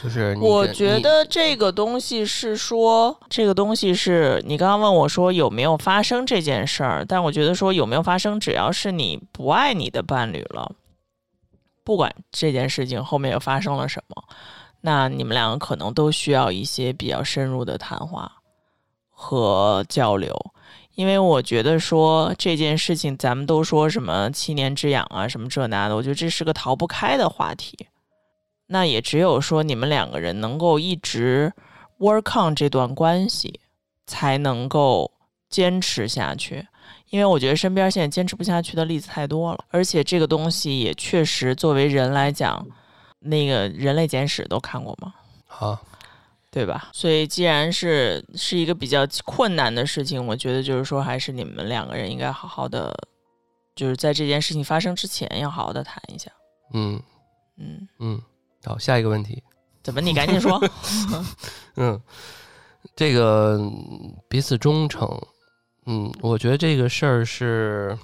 [0.01, 10.71] 就是你我觉得这个东西是说，这个东西是你刚刚问我说有没有发生这件事儿，但我觉得说有没有发生，只要是你不爱你的伴侣了，
[11.83, 14.23] 不管这件事情后面又发生了什么，
[14.81, 18.31] 那你们两个可能都需要一些比较深入的谈话
[19.09, 20.35] 和交流。
[20.93, 27.75] 因为我觉得说这件事情，咱们都说什么七年之痒啊，什么这那的，我觉得这是个逃不开的话题。
[28.67, 31.51] 那也只有说你们两个人能够一直
[31.99, 33.59] work on 这段关系，
[34.05, 35.11] 才能够
[35.49, 36.67] 坚持下去。
[37.09, 42.65] 因为我觉得身边现在坚持不下去的例子太多了，而且这个东西也确实作为人来讲，
[43.19, 45.13] 那个人类简史都看过吗？
[45.47, 45.81] 啊，
[46.51, 46.89] 对吧？
[46.91, 52.93] 所以既然是是一个比较困难的事情，我觉得就是说，还是你们两个人应该好好的，
[53.73, 56.29] 就是在这件事情发生之前，要好好的谈一下。
[56.73, 57.01] 嗯
[57.57, 58.21] 嗯，嗯，
[58.67, 59.41] 好，下一个问题，
[59.81, 60.01] 怎么？
[60.01, 60.61] 你赶紧说。
[61.77, 62.01] 嗯，
[62.97, 65.09] 这个嗯彼此忠诚，
[65.85, 67.97] 嗯，我觉得这个事儿是，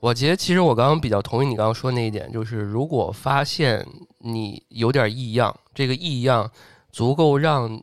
[0.00, 3.86] 我觉得其实我刚刚比较同意你刚刚说那一点，就是如果发现
[4.18, 6.50] 你有点异样，这个异样
[6.92, 7.80] 足够让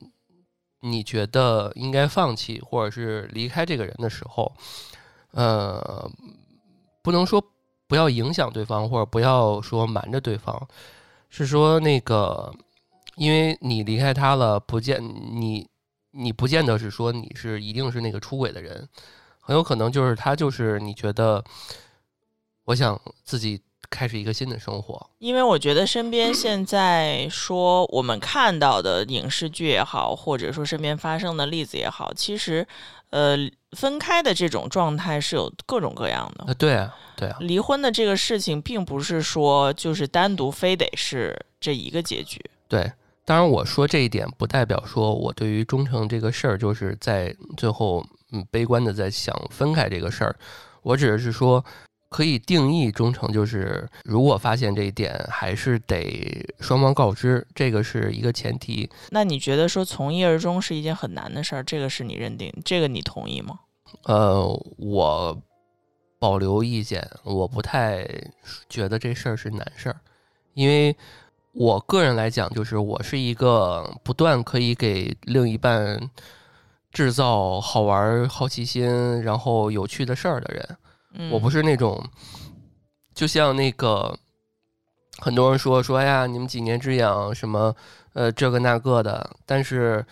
[0.81, 4.53] 你觉得应该放弃或者是离开这个人的时候，
[5.31, 6.07] 呃，
[7.01, 7.43] 不能说
[7.87, 10.67] 不要影响对方，或者不要说瞒着对方，
[11.29, 12.53] 是说那个，
[13.15, 15.67] 因为你离开他了，不见你，
[16.11, 18.87] 你不见得是说你是一定是那个出轨的人，
[19.39, 21.43] 很有可能就是他就是你觉得，
[22.65, 32.67] 我想自己开始一个新的生活，因为我觉得身边现在说我们看到的影视剧也好，或者说身边发生的例子也好，其实
[33.09, 33.37] 呃
[33.71, 36.53] 分开的这种状态是有各种各样的啊，。
[36.53, 42.43] 对啊，对啊，离婚的这个事情，并不是说就是单独非得是这一个结局。
[42.67, 42.91] 对。
[43.27, 50.35] 当然，我说这一点不代表说我对于忠诚这个事儿就是在最后嗯悲观的在想分开这个事儿，
[50.83, 51.65] 我只是说
[52.15, 58.89] 可以定义忠诚，就是如果发现这一点，还是得双方告知，这个是一个前提。
[59.09, 63.59] 那你觉得说从一而终是一件很难的事儿，这个是你认定，这个你同意吗？
[64.03, 64.47] 呃，
[64.77, 65.37] 我
[66.17, 68.07] 保留意见，我不太
[68.69, 69.97] 觉得这事儿是难事儿，
[70.53, 70.95] 因为
[71.51, 75.99] 我个人来讲，就是我是一个不断可以给另一半
[76.93, 80.77] 制造好玩儿、好奇心，然后有趣的事儿的人。
[81.17, 82.03] 嗯，我不是那种，
[83.13, 84.17] 就像那个
[85.19, 87.75] 很多人说说哎呀，你们几年之痒什么
[88.13, 90.05] 呃这个那个的，但是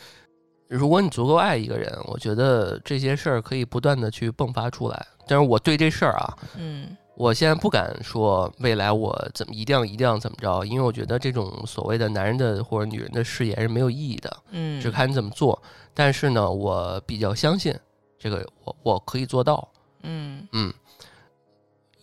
[0.68, 5.08] 如果你足够爱一个人，我觉得这些事儿可以不断的去迸发出来。
[5.28, 15.62] 但是我对这事儿啊，嗯我现在不敢说未来我怎么一定要一定要怎么着，因为我觉得这种所谓的男人的或者女人的誓言是没有意义的，嗯，只看你怎么做。
[15.94, 17.72] 但是呢，我比较相信
[18.18, 19.70] 这个我我可以做到。
[20.02, 20.74] 嗯嗯，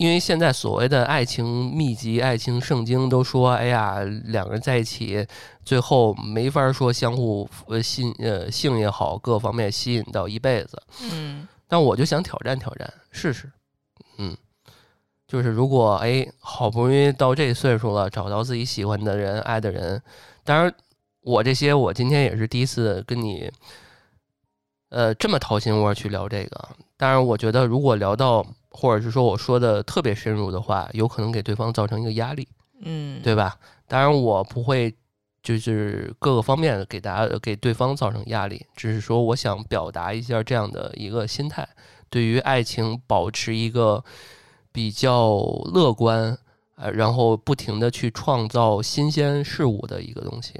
[0.00, 5.26] 因为现在所谓的爱情秘籍、爱情圣经都说，哎呀，两个人在一起，
[5.62, 10.82] 最后没法说相互呃性呃性也好，各方面吸引到一辈子。
[11.02, 13.52] 嗯但我就想挑战挑战，试试。
[14.16, 14.34] 嗯，
[15.28, 20.00] 就是如果哎，好不容易到这岁数了，找到自己喜欢的人、爱的人，
[20.44, 20.74] 当然
[21.20, 23.52] 我这些我今天也是第一次跟你，
[24.88, 26.68] 呃，这么掏心窝去聊这个。
[26.96, 32.48] 当然，我觉得如果聊到或者是说我说的特别深入的话，有可能给对方造成一个压力，
[32.80, 33.58] 嗯，对吧？
[33.86, 34.94] 当然，我不会
[35.42, 41.68] 就是各个方面给大家给对方造成压力，只是说我想表达一下这样的一个心态，
[42.08, 44.04] 对于爱情保持一个
[44.70, 45.38] 比较
[45.72, 46.38] 乐观，
[46.76, 50.54] 呃，然后不停的去创造新鲜事物的一个东西。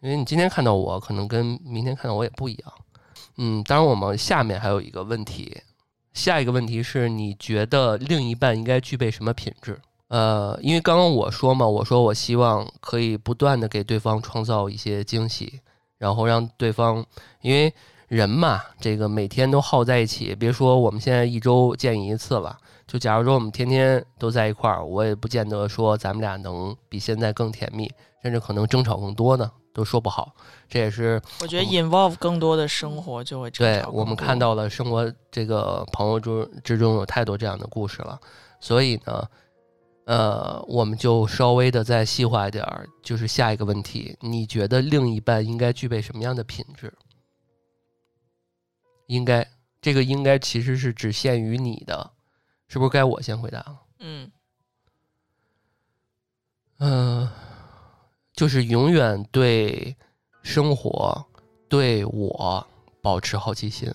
[0.00, 2.72] 因为你今天看到我，可能跟明天看到我也不一样。
[3.36, 5.56] 嗯，当然，我们下面还有一个问题，
[6.12, 9.80] 下一个问题是你觉得另一半应该具备什么品质？
[10.08, 15.60] 呃，因为刚刚我说嘛，我说我希望可以不断的给对方创造一些惊喜，
[15.96, 17.02] 然后让对方，
[17.40, 17.72] 因为
[18.08, 27.90] 人嘛，这个每天都耗在一起，别说我们现在一周见一次了，就假如说我们天天都在一块儿，我也不见得说咱们俩能比现在更甜蜜，
[28.22, 30.34] 甚至可能争吵更多呢，都说不好。
[30.68, 38.18] 这也是我觉得 involve 更多的生活就会争对我们看到了生活这个朋友中之中有太多这样的故事了，
[38.60, 39.28] 所以呢，
[40.04, 46.92] 呃，我们就稍微的再细化一点儿，就是下一个问题，你觉得另一半应该具备什么样的品质？
[49.06, 49.46] 应该
[49.80, 52.12] 这个应该其实是只限于你的，
[52.66, 53.80] 是不是该我先回答了？
[53.98, 54.30] 嗯
[56.78, 57.28] 嗯、
[58.34, 59.96] 就是永远对
[60.42, 61.24] 生活、
[61.68, 62.66] 对我
[63.00, 63.92] 保持好奇心。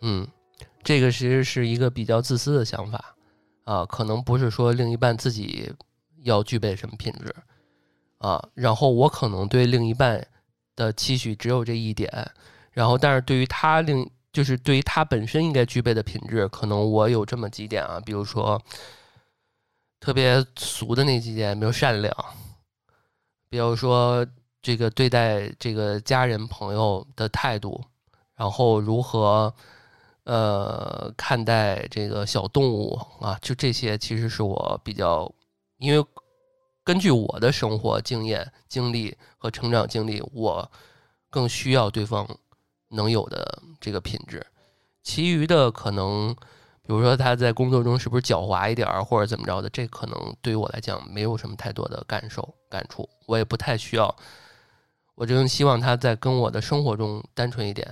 [0.00, 0.26] 嗯，
[0.82, 3.16] 这个其实是一个比较自私的想法
[3.64, 5.72] 啊，可能不是说另一半自己
[6.22, 7.34] 要具备什么品质
[8.18, 10.24] 啊，然后我可能对另一半
[10.76, 12.10] 的期许只有这一点，
[12.70, 18.60] 然后但是对于他另就是对于他本身应该具备的品质，可能我有这么几点啊，比如说
[19.98, 22.14] 特别俗的那几点，比如善良，
[23.48, 24.26] 比如说
[24.60, 27.82] 这个对待这个家人朋友的态度，
[28.34, 29.52] 然后如何
[30.24, 35.32] 呃看待这个小动物啊，就这些其实是我比较，
[35.78, 36.06] 因为
[36.84, 40.70] 根据我的生活经验、经历和成长经历，我
[41.30, 42.26] 更需要对方
[42.88, 44.46] 能有的这个品质。
[45.02, 46.36] 其余的可能，
[46.88, 54.16] 比如说他在工作中是不是狡猾一点儿，或者怎么着的，这可能对于我来讲没有什么太多的感受感触，我也不太需要。
[55.14, 57.86] 我真希望他在跟我的生活中单纯一点。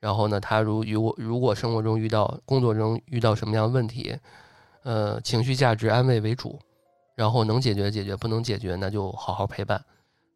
[0.00, 4.18] 然后呢，他如如果如果生活中遇到工作中遇到什么样的问题，
[4.82, 6.58] 呃，情绪价值安慰为主，
[7.14, 9.84] 然后能解决解决，不能解决那就好好陪伴。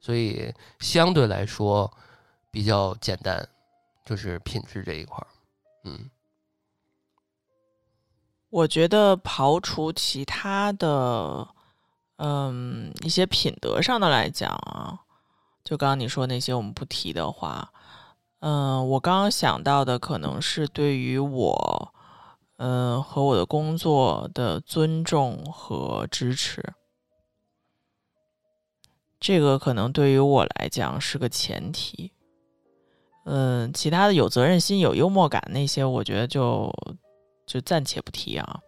[0.01, 1.91] 所以相对来说
[2.51, 3.49] 比较简单，
[4.05, 5.27] 就是品质这一块儿，
[5.85, 6.11] 嗯
[8.53, 11.49] 我觉得刨除其他的，
[12.17, 15.01] 嗯，一些品德上的来讲啊，
[15.65, 17.73] 就刚刚你说那些我们不提的话，
[18.41, 21.95] 嗯，我刚刚想到的可能是对于我，
[22.59, 26.75] 嗯，和我的工作的尊重和支持，
[29.19, 32.13] 这个可能对于我来讲是个前提。
[33.25, 36.71] 嗯，其他的有责任心、有幽默感那些，我觉得就
[37.47, 38.61] 就暂且不提啊。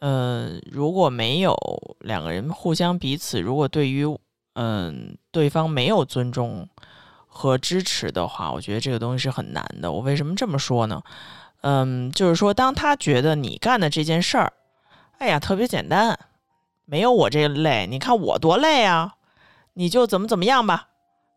[0.00, 1.56] 呃，如果没有
[2.00, 4.04] 两个人互相彼此，如果对于
[4.54, 6.68] 嗯对方没有尊重
[7.26, 9.90] 和支持的话，我觉得这个东西是很难的。
[9.90, 11.02] 我为什么这么说呢？
[11.62, 14.52] 嗯，就是说，当他觉得你干的这件事儿，
[15.18, 16.18] 哎呀，特别简单，
[16.84, 19.14] 没有我这累，你看我多累啊，
[19.72, 20.90] 你就怎么怎么样吧。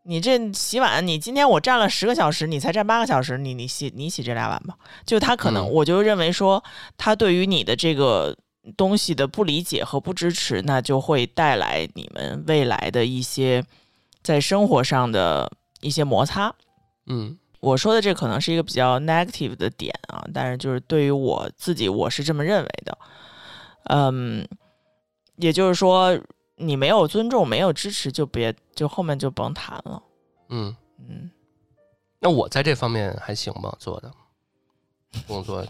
[0.07, 4.77] 你这洗碗，你今天我站了十个小时，你才站八个小时，你你洗你洗这俩碗吧。
[5.05, 6.63] 就他可能，嗯我就认为说，
[6.97, 8.33] 他对于你的这个
[8.77, 13.61] 东西的不理解和不支持，那就会带来你们未来的一些
[14.23, 16.55] 在生活上的一些摩擦。
[17.07, 22.97] 嗯我说的这可能是一个比较 negative 的点啊，但是就是对于我自己，我是这么认为的。
[23.89, 24.47] 嗯，
[25.37, 26.17] 也就是说，
[26.57, 30.03] 你没有尊重，没有支持，就别就后面就甭谈了。
[30.49, 31.29] 嗯，嗯，
[32.19, 34.11] 那我在这方面还行吧，做的
[35.27, 35.65] 工作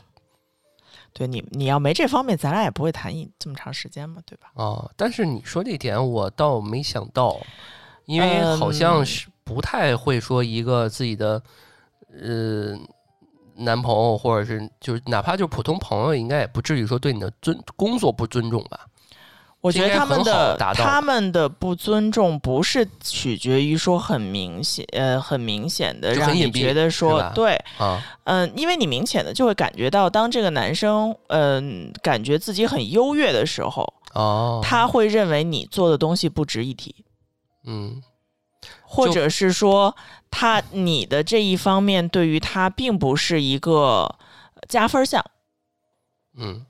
[1.13, 4.51] 对你你要没这方面，咱俩也不会谈一这么长时间嘛，对吧？
[4.53, 7.37] 啊，但是你说这点我倒没想到，
[8.05, 11.41] 因为好像嗯是不太会说一个自己的
[12.13, 12.77] 呃
[13.55, 18.87] 男朋友，或者是就是哪怕就是普通朋友，应该也不至于说对你的尊工作不尊重吧？
[19.61, 37.03] 我觉得他们的他们的不尊重不是取决于说很明显呃很明显的让你觉得说对啊，嗯，因为你明显的就会感觉到，当这个男生嗯、感觉自己很优越的时候，哦，他会认为你做的东西不值一提，
[37.65, 38.01] 嗯。
[38.89, 39.95] 或者是说
[40.31, 44.15] 他你的这一方面对于他并不是一个
[44.67, 45.23] 加分项，
[46.37, 46.65] 嗯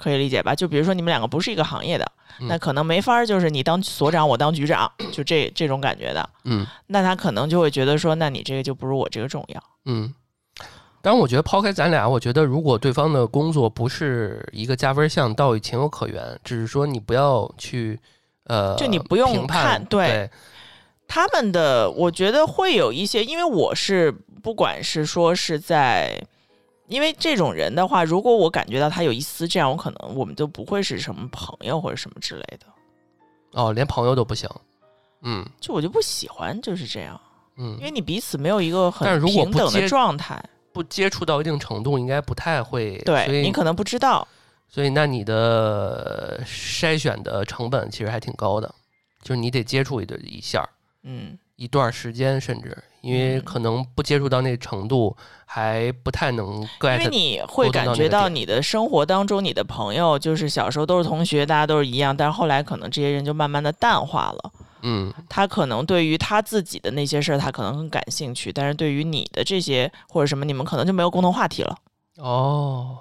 [0.00, 0.54] 可以理解吧？
[0.54, 9.62] 就比如说你们两个不是一个行业的，嗯那可能没法儿就是你当所长，我当局长，就这这种感觉的，嗯那他可能就会觉得说，那你这个就不如我这个重要。
[9.84, 10.14] 嗯。
[11.02, 16.38] 当然，我觉得抛开咱俩，我觉得如果对方的工作不是一个加分项，倒也情有可原。
[16.44, 17.98] 只是说你不要去，
[18.44, 20.28] 呃，就你不用判对，
[21.08, 26.22] 他们的，我觉得会有一些，因为我是不管是说是在
[26.90, 32.66] 因为这种人的话，如果我感觉到他有一丝这样，我可能我们就不会是什么朋友或者什么之类的。
[33.52, 34.48] 哦，连朋友都不行。
[35.22, 37.20] 嗯就我就不喜欢就是这样，
[37.56, 42.98] 嗯因嗯，为你彼此没有一个很平等的状态，不接触到一定程度，应该不太会。
[43.04, 44.26] 对你可能不知道。
[44.68, 48.74] 所以那你的筛选的成本其实还挺高的，
[49.22, 50.68] 就是你得接触一的一下
[51.02, 64.52] 嗯，一段时间，甚至因为嗯可能不接触到那程度，还不太能因 get 为你会感觉到你的生活当中，你的朋友就是小时候都是同学，大家都是一样，但是后来可能这些人就慢慢的淡化了。
[64.82, 71.76] 嗯他可能对于他自己的那些事儿，他可能很感兴趣，但是对于你的这些或者什么，你们可能就没有共同话题了。
[72.16, 72.96] 哦，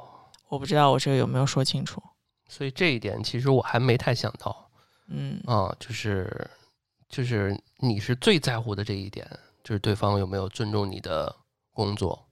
[0.50, 2.02] 我不知道我这个有没有说清楚。
[2.50, 4.70] 所以这一点其实我还没太想到
[5.08, 6.50] 嗯啊，就是
[7.08, 9.26] 就是你是最在乎的这一点，
[9.70, 11.36] 就是对方有没有尊重你的
[11.76, 12.26] 工作。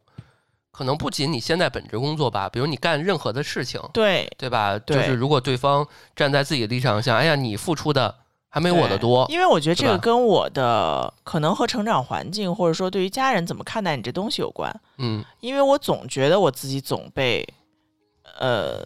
[0.72, 4.80] 可能不仅你现在本职工作吧，比如你干任何的事情，对，对吧？
[4.80, 8.16] 就是如果对方站在自己的立场上，哎呀，你付出的
[8.50, 14.76] 还没我的多，因为我觉得这个跟我的可能和成长环境，或者说对于家人怎么看待你这东西有关。
[14.98, 17.48] 嗯因为我总觉得我自己总被，
[18.40, 18.84] 呃，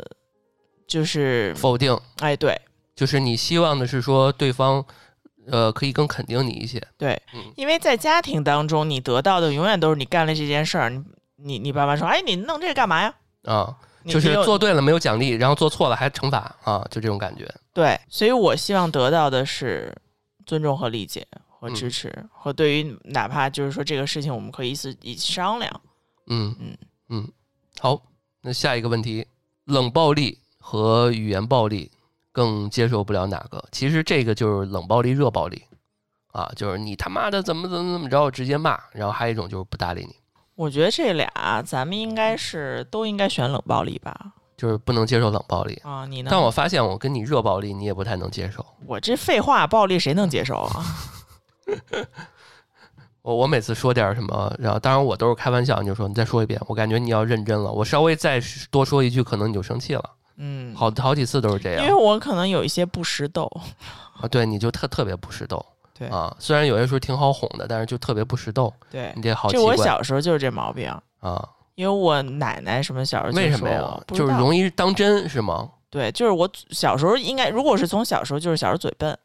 [0.85, 2.59] 就是否定，哎，对
[2.95, 4.85] 就是你希望的是说对方，
[5.47, 6.81] 呃，可以更肯定你一些。
[6.97, 11.03] 对嗯，因为在家庭当中，你得到的永远都是你干了这件事儿，你
[11.37, 13.13] 你你爸妈说，哎，你弄这个干嘛呀？
[13.43, 13.75] 啊，
[14.05, 17.51] 就是做对了没有奖励，然后做错了还惩罚啊，就这种感觉。
[17.73, 19.95] 对，所以我希望得到的是
[20.45, 25.81] 尊重和理解和嗯支持，和对于哪怕就是说这个事情，我们可以一起一起商量。
[26.27, 26.77] 嗯嗯
[27.09, 27.31] 嗯，
[27.79, 28.01] 好，
[28.41, 29.25] 那下一个问题，
[29.65, 31.91] 冷暴力和语言暴力
[32.31, 33.63] 更接受不了哪个？
[33.71, 35.61] 其实这个就是冷暴力、热暴力
[36.31, 40.15] 啊，就是你他妈的怎么怎么怎么着，直接骂，然后还有一种就是不搭理你，
[40.55, 44.33] 我觉得这俩咱们应该是都应该选冷暴力吧？
[44.55, 45.73] 就是不能接受冷暴力。
[45.83, 46.29] 啊，你呢？
[46.31, 48.65] 但我发现我跟你热暴力，你也不太能接受。
[48.85, 50.85] 我这废话暴力谁能接受啊？
[53.23, 60.09] 我我每次说点什么，然后当然我都是开玩笑，你就说你再说一遍，我感觉你要认真了，我稍微再多说一句，可能你就生气了。
[60.43, 63.45] 嗯，好好几次都是这样因为我可能有一些不识逗。
[64.19, 65.63] 啊，对，你就特特别不识逗
[65.93, 70.89] 对啊，虽然有些时候挺好哄的，但是就特别不识逗，对你，这好奇这我小时候就是这毛病，
[71.19, 71.47] 啊？
[71.75, 75.69] 因为我奶奶什么小时候为什么呀就是容易当真是吗？
[75.91, 79.15] 对，就是我小时候应该，如果是从小时候，就是小时候嘴笨，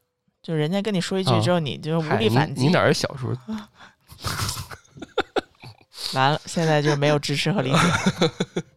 [0.42, 2.60] 就是人家跟你说一句啊之后，你就无力反击。
[2.60, 3.36] 你你哪是小时候？
[6.14, 7.78] 完了，现在就没有支持和理解。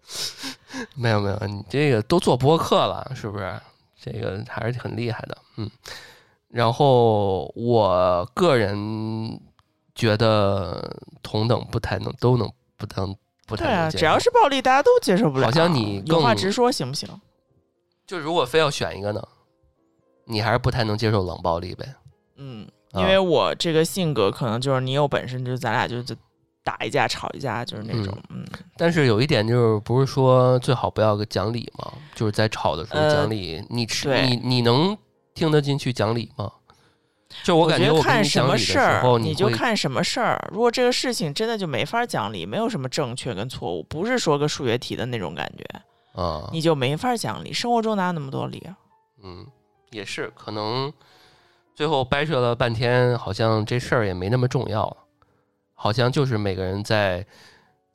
[0.95, 3.59] 没有没有，你这个都做播客了，是不是？
[4.01, 5.69] 这个还是很厉害的，嗯。
[6.47, 9.39] 然后我个人
[9.93, 13.15] 觉得同等不太能都能不能
[13.45, 13.99] 不对啊，太能接受。
[13.99, 15.45] 只要是暴力，大家都接受不了。
[15.45, 17.07] 好像你更有话直说行不行？
[18.07, 19.21] 就如果非要选一个呢，
[20.25, 21.93] 你还是不太能接受冷暴力呗？
[22.37, 26.15] 嗯，啊因为我这个性格可能就是你有本事，就咱俩就就
[26.69, 28.45] 打一架、吵一架，就是那种嗯
[28.77, 31.91] 但是有一点就是，不是说最好不要个讲理吗？
[32.13, 34.95] 就是在吵的时候呃讲理，你吃对你你能
[35.33, 36.51] 听得进去讲理吗？
[37.43, 40.49] 就我感觉我看什么事儿，，你就看什么事儿。
[40.51, 47.51] 如果这个事情真的就没法讲理，没有什么正确跟错误，不是说个数学题的那种感觉，啊，你就没法讲理。
[47.51, 48.77] 生活中哪有那么多理啊？
[49.23, 49.45] 嗯，
[49.91, 50.91] 也是可能
[51.75, 54.97] 最后掰扯了半天，好像这事儿也没那么重要了，
[55.81, 57.25] 好像就是每个人在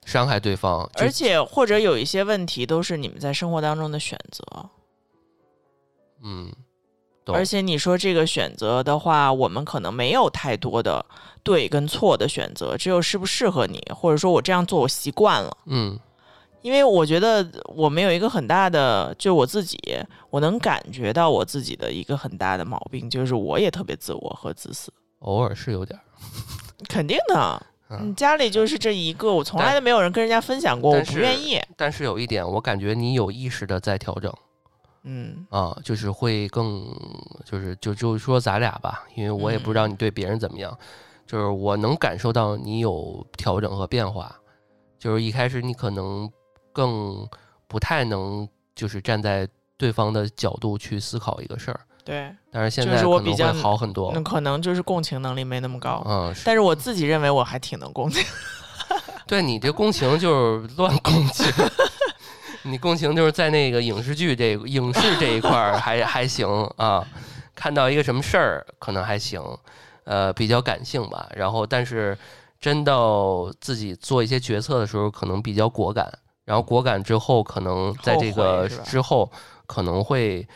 [0.06, 4.42] 伤害对方，而且或者有一些问题都是你们在生活当中的选择，
[6.22, 6.50] 嗯，
[7.26, 11.04] 而且你说这个选择的话，我们可能没有太多的
[11.42, 15.54] 对跟错的选择，只有适不适合你，或者说我这样做我习惯了。
[15.66, 16.00] 嗯。
[16.62, 19.78] 因为我觉得我们有一个很大的，就我自己，
[20.30, 24.90] 我能感觉到我自己的一个很大的毛病，就是我也特别自我和自私。
[25.18, 26.02] 偶尔是有点儿，
[26.88, 27.66] 肯定的，
[28.00, 31.60] 嗯你家里就是这一个，我从来都没有人跟人家分享过，我不愿意。
[31.76, 34.32] 但是有一点，我感觉你有意识的在调整。
[35.06, 36.86] 嗯啊，就是会更，
[37.44, 40.76] 就是就就说咱俩吧，因为我也不知道你对别人怎么样，
[41.26, 44.34] 就是我能感受到你有调整和变化，
[44.98, 46.30] 就是一开始你可能
[46.72, 47.28] 更
[47.68, 58.22] 不太能就是站在对方的角度去思考一个事儿，对，但是现在可能会是我比较好很多那，可能就是共情能力没那么高，嗯，是但是我自己认为我还挺能共情。
[59.26, 61.46] 对你这共情就是乱共情。
[62.66, 66.46] 你共情就是在那个影视剧这影视这一块儿还还行
[66.76, 67.02] 啊，
[67.54, 69.42] 看到一个什么事儿可能还行，
[70.04, 71.26] 呃，比较感性吧。
[71.34, 72.16] 然后，但是
[72.60, 76.10] 真到自己做一些决策的时候，可能比较果敢，
[76.44, 79.30] 然后果敢之后，可能在这个之后
[79.66, 80.46] 可能会。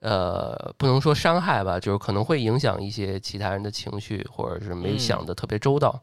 [0.00, 6.00] 呃，不能说伤害吧，就是可能会影响一些其他人的情绪，或者是没嗯想的特别周到，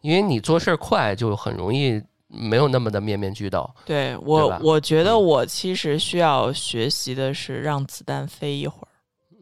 [0.00, 3.72] 因为你做事儿快，就很容易没有那么的面面俱到。
[3.84, 8.88] 对我吧，我觉得嗯我其实需要学习的是让子弹飞一会儿。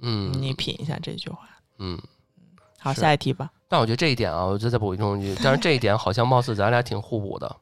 [0.02, 1.38] 嗯，你品一下这句话。
[1.78, 1.98] 嗯，
[2.78, 3.50] 好，下一题吧。
[3.68, 7.56] 但我觉得这一点啊，我就再补充一句，但是这一点好像貌似咱俩挺互补的。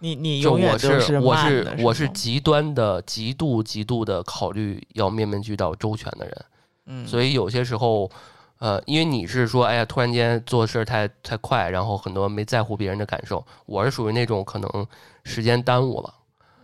[0.00, 6.44] 你你就永远我是我是我是极端的、极度、极度的考虑要面面俱到、周全的人。
[6.86, 8.10] 嗯，所以有些时候，
[8.58, 13.44] 呃，因为你是说，哎呀，突然间做事儿太太快，然后很多没在乎别人的感受。
[13.64, 14.86] 我是属于那种可能
[15.22, 16.14] 时间耽误了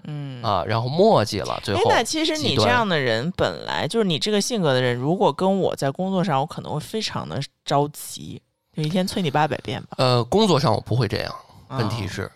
[0.04, 0.42] 嗯。
[0.42, 8.42] 啊，然后墨迹了，最哎后，那其实你这样的人，本来就是你这个性格的人，如果跟我在工作上，我可能会非常的着急，
[8.76, 9.96] 就一天催你八百遍吧。
[9.96, 11.34] 呃，工作上我不会这样，
[11.70, 12.30] 问题啊是，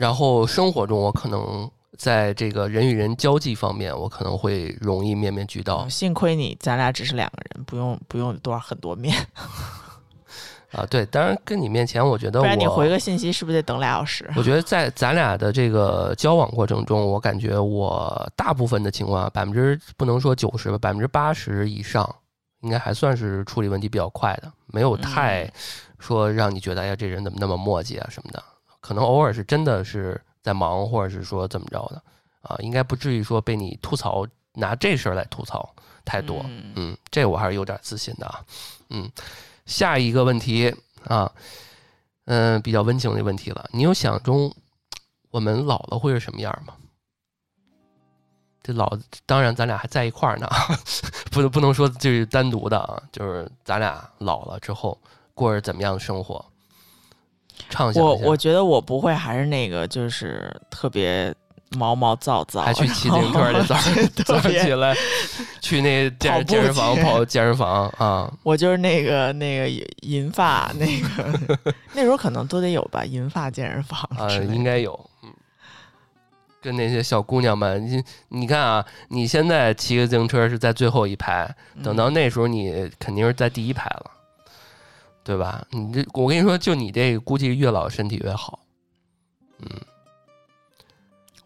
[0.00, 9.14] 然后生活中我可能在这个人与人交际方面，我可能会容易面面俱到嗯幸亏你咱俩只是两个人，不用不用多少很多面，
[10.72, 10.86] 啊。
[10.88, 14.26] 对，当然跟你面前，我觉得不然你我回个信息是不是得等俩小时？
[14.36, 22.08] 我觉得在咱俩的这个交往过程中，我感觉我大部分的情况，百分之不能说九十吧，百分之八十以上，
[22.62, 25.52] 应该还算是处理问题比较快的，没有太嗯
[25.98, 28.42] 说让你觉得哎呀这人怎么那么磨叽啊什么的。
[28.80, 32.02] 可能偶尔是真的是在忙，或者是说怎么着的
[32.42, 35.74] 啊，应该不至于说被你吐槽拿这事儿来吐槽
[36.04, 36.40] 太多。
[36.48, 38.44] 嗯嗯，这我还是有点自信的啊。
[38.88, 39.10] 嗯，
[39.66, 40.74] 下一个问题
[41.04, 41.30] 啊，
[42.24, 43.68] 嗯、比较温情的问题了。
[43.72, 44.52] 你有想中
[45.30, 46.74] 我们老了会是什么样吗？
[48.62, 50.46] 这老，当然咱俩还在一块儿呢，
[51.32, 54.98] 不能不能说就是单独的啊，就是咱俩老了之后
[55.32, 56.44] 过着怎么样的生活？
[57.68, 61.34] 畅想我我觉得我不会还是那个，就是特别
[61.76, 63.94] 毛毛躁躁，还去骑自行车去，早上
[64.24, 64.96] 早上起来
[65.60, 69.68] 去那健身健身房去跑健身房啊， 我就是那个那个
[70.00, 74.54] 银发那个，那时候可能都得有吧，银发健身房啊，之类的。
[74.54, 75.30] 应该有，嗯，
[76.60, 81.48] 跟那些小姑娘们，你你看啊，你现在骑个自行车是在最后一排，
[81.84, 82.14] 等到嗯。
[82.14, 84.10] 那时候你肯定是在第一排了，
[85.30, 85.64] 对吧？
[85.70, 88.58] 你这我跟你说，就你这个，估计越老身体越好，
[89.60, 89.68] 嗯，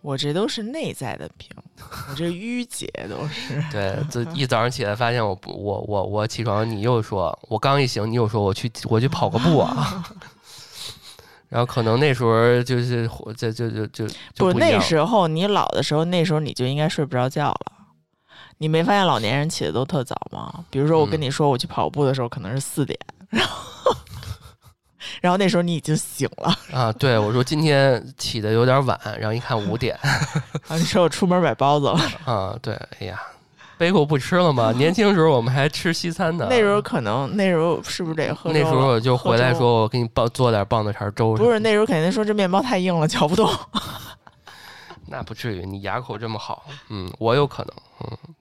[0.00, 1.50] 我这都是内在的病，
[2.08, 3.62] 我这淤结都是。
[3.70, 10.02] 对，这一早上起来发现我不我我我起床，你又说我刚一醒，你又说我去我去跑个步啊。
[11.50, 13.06] 然后可能那时候就是
[13.36, 17.72] 就就就就就不，不那时候你老的时候，那时候你就应该睡不着觉了。
[18.58, 20.64] 你没发现老年人起的都特早吗？
[20.70, 22.98] 比如说我跟嗯你说我去跑步的时候，可能是四点，
[23.38, 23.96] 然后
[25.20, 31.98] 然后那时候你已经醒了， 啊，对我说今天起的有点晚，然后一看五点然后你说我出门买包子了。
[32.24, 33.20] 啊，对，哎呀，
[33.78, 34.72] 杯口不吃了吗？
[34.76, 38.52] 年轻时候我们还吃西餐呢，那时候可能那时候是不是得喝？
[38.52, 43.50] 那时候我就回来说，我给你棒做点棒子肠粥，不是那时候肯定说这面包太硬了，嚼不动。
[45.06, 48.34] 那不至于，你牙口这么好，嗯，我有可能，嗯，对，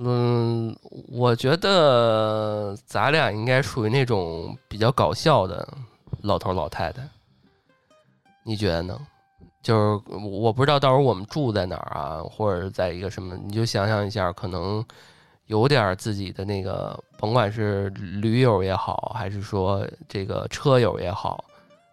[0.00, 0.76] 嗯，
[1.08, 5.66] 我觉得咱俩应该属于那种比较搞笑的
[6.22, 7.02] 老头老太太，
[8.44, 8.96] 你觉得呢？
[9.60, 14.82] 就是我不知道到时候我们住在哪儿啊，或者是在一个什么，你就想象一下，可能
[15.46, 21.44] 有点自己的那个，甭管是驴友也好，还是说这个车友也好，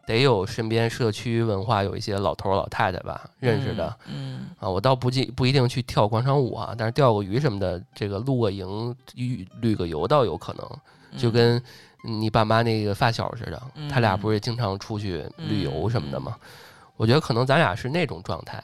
[0.05, 4.69] 得有身边社区文化有一些老头儿老太太吧，认识的、嗯，啊。
[4.69, 10.65] 我倒不记不一定去跳广场舞啊，但是钓个鱼什么的，这个露个营、旅旅个游倒有可能。
[11.11, 11.61] 嗯就跟
[12.03, 16.35] 你爸妈那个发小似的，嗯他俩不是经常出去旅游什么的嗯吗？
[16.97, 18.61] 我觉得可能咱俩是那种状态，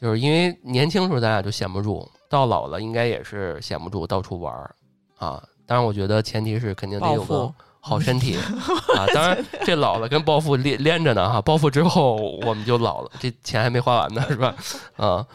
[0.00, 4.74] 就是因为年轻时候咱俩就闲不住，到老了应该也是闲不住，到处玩儿
[5.16, 5.40] 啊。
[5.64, 7.54] 当然，我觉得前提是肯定得有。
[7.84, 8.36] 好身体
[8.96, 9.06] 啊。
[9.12, 14.54] 当然，这老了跟暴富连连着呢哈，暴富之后我们就老了，这钱还没花完呢，是吧？
[14.96, 15.26] 啊，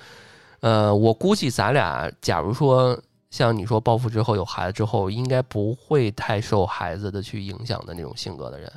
[0.62, 8.72] 呃，我估计咱俩，假如说像你说暴富之后有孩子之后，应该不会太受孩子的去影响的那种性格的人。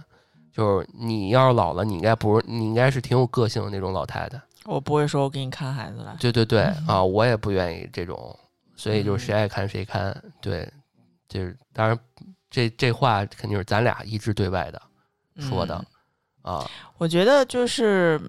[0.55, 4.39] 就是你要是老了，你应该不是，你应该是挺有个性的那种老太太。
[4.67, 6.15] 我不会说我给你看孩子了。
[6.21, 8.39] 对对对啊，我也不愿意这种，
[8.77, 10.15] 所以就是谁嗯爱看谁看。
[10.43, 10.71] 对，
[11.27, 11.99] 就是当然
[12.53, 14.81] 这这话肯定是咱俩一致对外的
[15.41, 15.85] 说的
[16.45, 16.71] 嗯啊。
[16.99, 18.21] 我觉得就是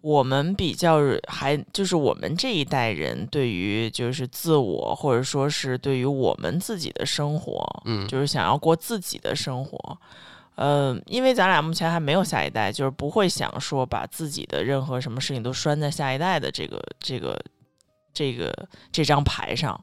[0.00, 9.98] 我们比较还就是我们这一代人对于就是自我或者说是对于我们自己的生活，嗯就是想要过自己的生活。
[10.54, 17.42] 呃，因为咱俩目前还没有下一代，就是不会想说把自己的任何什么事情都拴在下一代的这个这个
[18.12, 19.82] 这个这张牌上，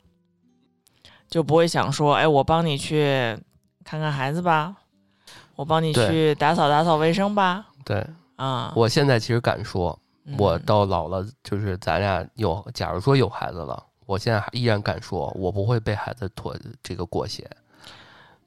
[1.28, 3.36] 就不会想说，哎，我帮你去
[3.90, 4.76] 看看孩子吧，
[5.56, 8.06] 我帮你去打扫打扫卫生吧，对。
[8.36, 10.00] 啊，我现在其实敢说，
[10.38, 17.44] 我嗯到老了，就是咱俩有，假如说有孩子了，我现在还依然敢说，我不会被孩子拖这个裹挟。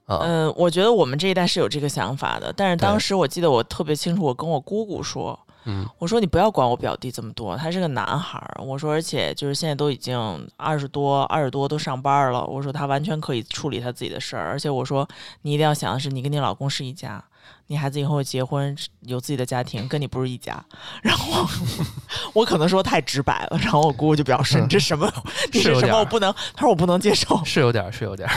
[0.05, 8.61] 啊、嗯，我觉得我们这一代是有这个想法的，但是当时我记得我特别清楚，我跟我姑姑说，嗯我说你不要管我表弟这么多，他是个男孩儿。
[8.63, 10.17] 我说，而且就是现在都已经
[10.57, 12.45] 二十多、二十多都上班了。
[12.45, 14.49] 我说他完全可以处理他自己的事儿。
[14.49, 15.07] 而且我说
[15.43, 17.23] 你一定要想的是，你跟你老公是一家，
[17.67, 20.61] 你孩子以后结婚有自己的家庭，跟你不是一家。
[21.01, 21.47] 然后
[22.33, 25.09] 我 可能说太直白了，然后我姑姑就表示你这什么，
[25.53, 25.99] 你是什么？
[25.99, 27.41] 我不能，他说我不能接受。
[27.45, 28.35] 是有点儿，是有点儿。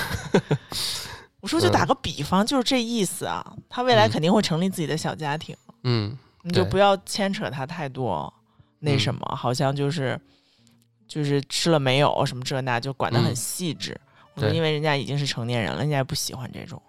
[1.40, 3.44] 我说就打个比方，就是这意思啊。
[3.68, 5.56] 他未来肯定会成立自己的小家庭。
[5.84, 8.32] 嗯，对你就不要牵扯他太多，
[8.78, 8.98] 那嗯。
[8.98, 10.18] 什么，好像就是
[11.06, 13.36] 就是吃了没有什么这那，就管得很嗯。
[13.36, 14.00] 细致。
[14.52, 16.80] 因为人家已经是成年人了，人家也不喜欢这种。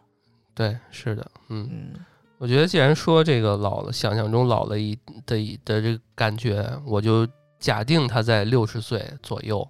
[0.54, 2.06] 对，是的，嗯，嗯。
[2.40, 7.26] 我觉得既然说这个老了，想象中老了一的一的这个感觉，我就
[7.58, 9.66] 假定他在六十岁左右，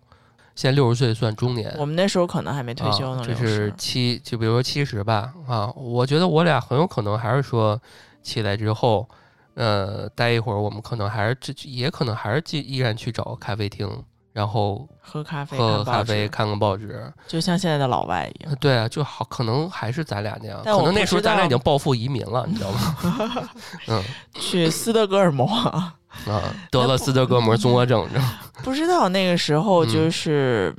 [0.56, 3.72] 现在六十岁算中年，我们那时候可能还没退休呢，啊，这是。
[3.72, 7.80] 60七，就比如说七十吧，啊，我觉得我俩很有可能还是说
[8.24, 9.08] 起来之后，
[9.58, 13.90] 呃，待一会儿，我们可能还是这也可能还是继依然去找咖啡厅，
[14.32, 17.12] 然后喝咖啡、喝咖啡、看，看报纸。
[17.28, 18.56] 就像现在的老外一样。
[18.60, 23.50] 对啊，就好，可能还是咱俩那样，但可能那时候咱俩已经暴富移民了，你知道吗？
[23.90, 24.04] 嗯
[24.36, 25.92] 去斯德哥尔摩，啊，
[26.70, 28.24] 得了斯德哥尔摩综合症，知道
[28.64, 30.76] 不知道那个时候嗯就是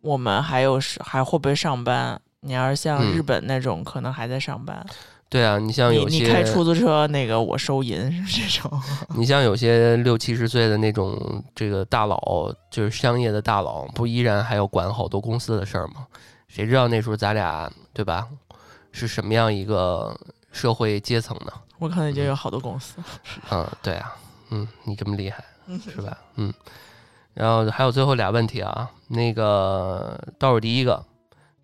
[0.00, 2.18] 我们还有是还会不会上班？
[2.40, 4.82] 你要是像嗯日本那种，可能还在上班。
[5.30, 8.82] 对啊，你像有些你开出租车，那个我收银这种。
[9.16, 16.04] 你像有些六七十岁的那种这个大佬，就是商业的大佬，不依然还要管好多公司的事儿吗？
[16.48, 18.26] 谁知道那时候咱俩对吧，
[18.90, 20.18] 是什么样一个
[20.50, 21.52] 社会阶层呢？
[21.78, 22.96] 我可能已经有好多公司。
[23.52, 24.16] 嗯，对啊，
[24.50, 25.44] 嗯，你这么厉害
[25.84, 26.18] 是吧？
[26.34, 26.52] 嗯，
[27.34, 31.04] 然后还有最后俩问题啊，那个倒数第一个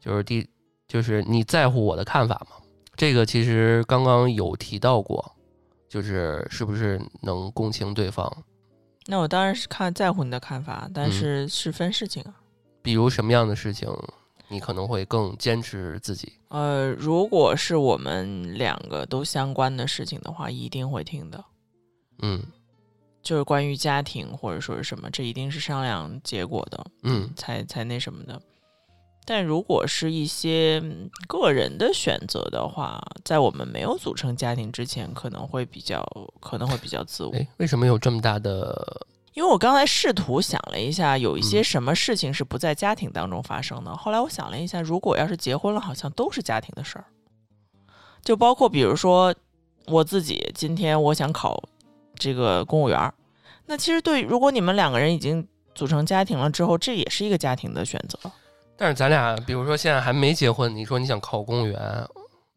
[0.00, 0.48] 就是第
[0.86, 2.56] 就是你在乎我的看法吗？
[2.96, 5.32] 这个其实刚刚有提到过，
[5.88, 8.30] 就是是不是能共情对方？
[9.06, 12.34] 那我当然是看在乎你的看法，但嗯是是分事情啊。
[12.82, 13.88] 比如什么样的事情，
[14.48, 16.32] 你可能会更坚持自己？
[16.48, 21.44] 呃，如果是我们两个都相关的事情的话，一定会听的。
[22.20, 22.42] 嗯
[23.22, 28.40] 就是关于家庭或者说是什么，这一定是商量结果的，嗯才才那什么的。
[29.28, 36.06] 但如果是一些嗯个人的选择的话，在我们没有组成家庭之前，可能会比较
[36.40, 37.32] 可能会比较自我。
[37.34, 39.04] 哎，为什么有这么大的？
[39.34, 43.94] 因为我刚才试图想了一下，有一些嗯什么事情是不在家庭当中发生的。
[43.94, 47.04] 后来我想了一下，如果要是结婚了，好像都是家庭的事儿。
[48.22, 49.34] 就包括比如说
[49.86, 51.62] 我自己，今天我想考
[52.14, 53.12] 这个公务员儿，
[53.66, 58.18] 那其实对，如果你们两个人已经组成家庭了之后，这也是一个家庭的选择。
[58.76, 61.80] 但是咱俩，比如说现在还没结婚，你说你想考公务员，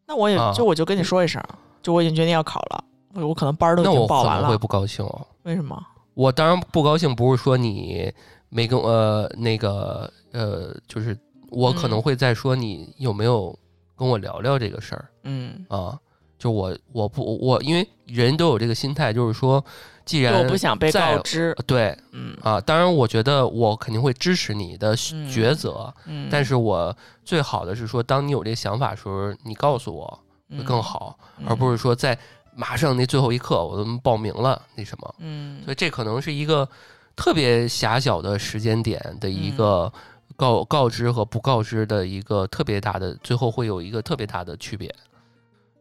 [0.06, 1.42] 那我也、啊就我就跟你说一声，
[1.82, 4.42] 就我已经决定要考了，我我可能班儿都已那我经报完了。
[4.42, 5.26] 可能会不高兴哦。
[5.44, 5.80] 为什么？
[6.14, 8.12] 我当然不高兴，不是说你
[8.48, 11.16] 没跟呃那个呃，就是
[11.50, 13.56] 我可能嗯会再说你有没有
[13.96, 15.98] 跟我聊聊这个事儿嗯，啊？
[16.38, 19.64] 就我我不我因为人都有这个心态，就是说，
[20.10, 21.54] 既然我不想被在告知。
[21.66, 32.18] 对嗯啊，当然我觉得我肯定会支持你的嗯抉择，嗯，但是我最好的是说，当你有这个想法的时候，你告诉我会更嗯好，而不是是说在
[32.56, 35.14] 马上那最后一刻我都报名了那什么。
[35.18, 36.68] 嗯所以这可能是一个
[37.14, 39.92] 特别狭小的时间点的一嗯个
[40.36, 44.92] 告告知和不告知的一个特别大的，最后会有一个特别大的区别。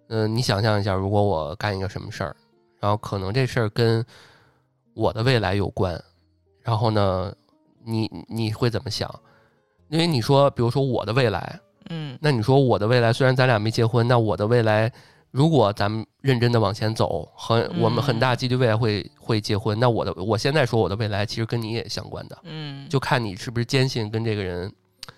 [0.10, 2.36] 嗯、你想象一下，如果我干一个什么事儿，
[2.80, 4.06] 然后可能这事儿跟
[4.94, 6.02] 我的未来有关，
[6.62, 7.34] 然后呢，
[7.84, 9.14] 你你会怎么想？
[9.90, 11.60] 因为你说，比如说我的未来，
[11.90, 14.92] 嗯那你说我的未来，虽然咱俩没结婚，那我的未来，
[15.32, 19.80] 如果咱们认真的往前走，很我们很大几率未来会会结婚。
[19.80, 24.72] 那我的我现在说我的未来，其实跟你也相关的，嗯，就看你是不是坚信跟这个人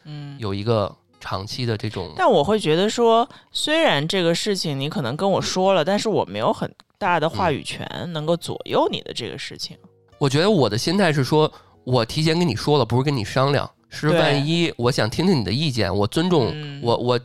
[0.05, 0.38] 嗯。
[0.39, 2.14] 有一个长期的这种。
[2.16, 9.76] 但我会觉得说，虽然这个事情你可能跟我说了，但是我没有很大的话语权能够左右你的这个事情。
[10.20, 11.52] 我觉得我的心态是说，
[11.84, 17.20] 我提前跟你说了，不是跟你商量，是万一我想听听你的意见，我尊重嗯我我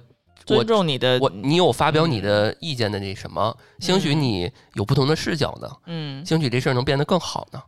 [0.47, 7.63] 尊重你的，我你有发表你的意见的那什么，兴许嗯你有不同的视角呢，嗯兴许这事儿能变得更好呢，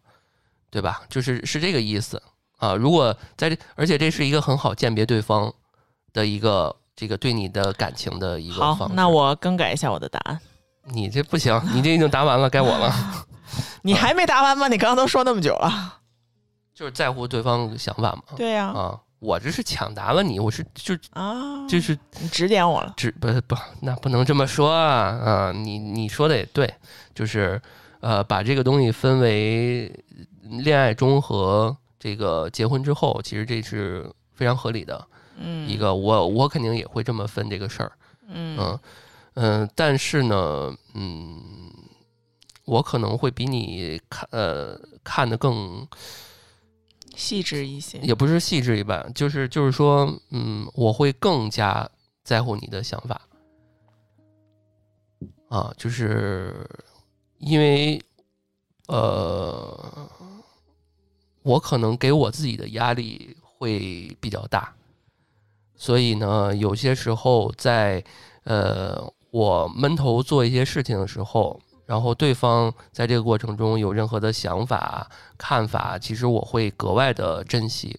[0.71, 1.03] 对吧？
[1.11, 2.23] 就是是这个意思
[2.57, 2.75] 啊。
[2.75, 5.53] 如果在这，而且这是一个很好鉴别对方
[6.15, 10.41] 的一个这个对你的感情的一个方式。，好那我更改一下我的答案。
[10.91, 12.93] 你这不行，你这已经答完了，该我了。
[13.83, 14.69] 你还没答完吗？
[14.69, 16.01] 你刚刚都说那么久了。
[16.75, 18.23] 就是在乎对方想法嘛。
[18.37, 22.95] 对呀、啊，我这是抢答了你，我是就啊，就是你指点我了。
[22.97, 25.53] 指不不，那不能这么说啊啊！
[25.53, 26.73] 你你说的也对，
[27.15, 27.61] 就是
[28.01, 29.93] 呃，把这个东西分为
[30.43, 35.05] 恋爱中和这个结婚之后，其实这是非常合理的
[35.37, 35.93] 嗯，一个。
[35.93, 37.93] 我我肯定也会这么分这个事儿，
[38.29, 38.79] 嗯嗯
[39.41, 41.41] 嗯、但是呢，嗯，
[42.65, 45.87] 我可能会比你看呃看的更
[47.15, 47.99] 细致一些。
[47.99, 51.89] 也不是细致一般，就是就是说，嗯，我会更加
[52.25, 53.21] 在乎你的想法
[55.49, 56.69] 啊，就是
[57.39, 58.03] 因为
[58.89, 60.11] 呃，
[61.43, 64.75] 我可能给我自己的压力会比较大，
[65.77, 68.03] 所以呢，有些时候在
[68.43, 71.61] 呃我闷头做一些事情的时候。
[71.87, 77.99] 然后对方在这个过程中有任何的想法、看法，其实我会格外的珍惜。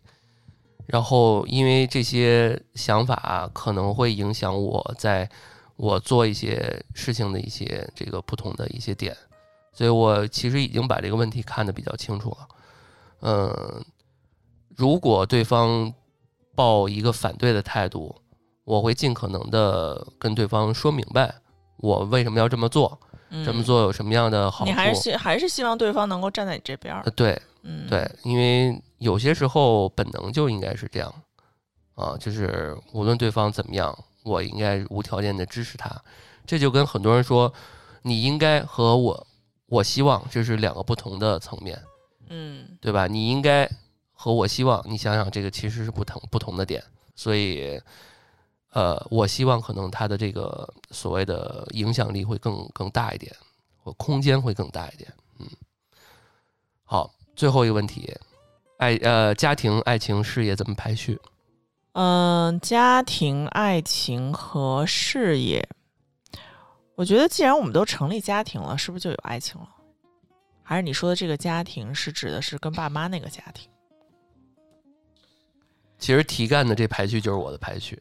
[0.85, 5.27] 然后，因为这些想法可能会影响我在
[5.75, 9.17] 我做一些事情的一些这个不同的一些点，
[9.73, 12.47] 所以我其实已经把这个问题看得比较清楚了。
[13.21, 13.83] 嗯，
[14.75, 15.91] 如果对方
[16.53, 18.15] 抱一个反对的态度，
[18.69, 21.33] 我会尽可能的跟对方说明白
[21.77, 22.99] 我为什么要这么做，
[23.43, 24.65] 这么嗯做有什么样的好处。
[24.65, 27.01] 你还是希还是希望对方能够站在你这边。
[27.15, 31.11] 对，嗯，对，因为有些时候本能就应该是这样，
[31.95, 35.89] 啊，就是无论对方怎么样，我应该无条件的支持他。
[36.45, 37.51] 这就跟很多人说，
[38.03, 39.27] 你应该和我，
[39.65, 41.81] 我希望这是两个不同的层面，
[42.29, 43.07] 嗯对吧？
[43.07, 43.67] 你应该
[44.13, 46.83] 和我希望，你想想这个其实是不同不同的点，
[47.15, 47.81] 所以。
[48.71, 53.35] 呃，我希望可能他的这个所谓的影响力会更更大一点，
[53.83, 55.11] 或空间会更大一点。
[55.39, 55.47] 嗯，
[56.83, 58.15] 好，最后一个问题，
[58.77, 61.19] 爱呃家庭、爱情、事业怎么排序？
[61.93, 65.67] 嗯，家庭、爱情和事业，
[66.93, 69.67] 我觉得既然我们都成立家庭了，是不是就有爱情了？
[70.61, 73.67] 还是你说的这个家庭是指的是跟爸妈那个家庭？
[75.97, 77.99] 其实题干的这排序就是我的排序。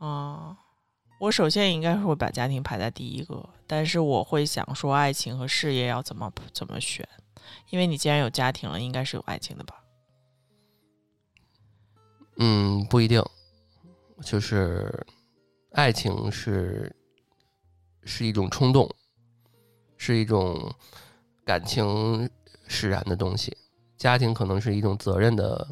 [0.00, 0.56] 啊、
[1.18, 7.06] 我首先应该会把家庭排在第一个，但是我会想说爱情和事业要怎么怎么选，
[7.68, 9.84] 因为你既然有家庭了，应该是有爱情的吧？
[12.38, 13.22] 嗯，不一定，
[14.24, 15.06] 就是
[15.72, 16.96] 爱情是
[18.04, 18.90] 是一种冲动，
[19.98, 20.74] 是一种
[21.44, 22.30] 感情
[22.66, 23.54] 使然的东西。
[23.98, 25.68] 家庭可能是一种责任的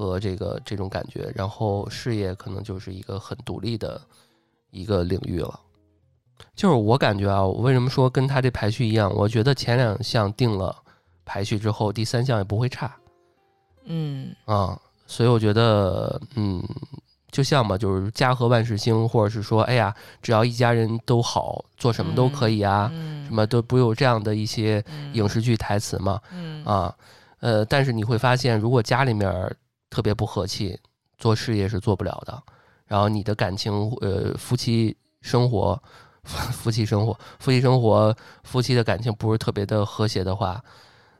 [0.00, 4.00] 和这个这种感觉，然后事业可能就是一个很独立的
[4.70, 5.60] 一个领域了。
[6.56, 9.12] 就是我感觉啊，我为什么说跟他这排序一样？
[9.14, 10.74] 我觉得前两项定了
[11.26, 12.96] 排序之后，第三项也不会差。
[13.84, 16.62] 嗯啊，所以我觉得，嗯，
[17.30, 26.96] 就像吧，就是家和万事兴，或者是说，哎呀，只要一家人都好，做什么都可以啊，嗯什么都不有这样的一些嗯影视剧台词嘛，嗯啊，
[27.40, 29.54] 呃，但是你会发现，如果家里面儿
[29.90, 30.78] 特别不和气，
[31.18, 32.42] 做事业是做不了的，
[32.86, 35.80] 然后你的感情，呃，夫妻生活。
[36.22, 38.14] 夫 妻生活，夫妻生活，
[38.44, 40.62] 夫妻的感情不是特别的和谐的话，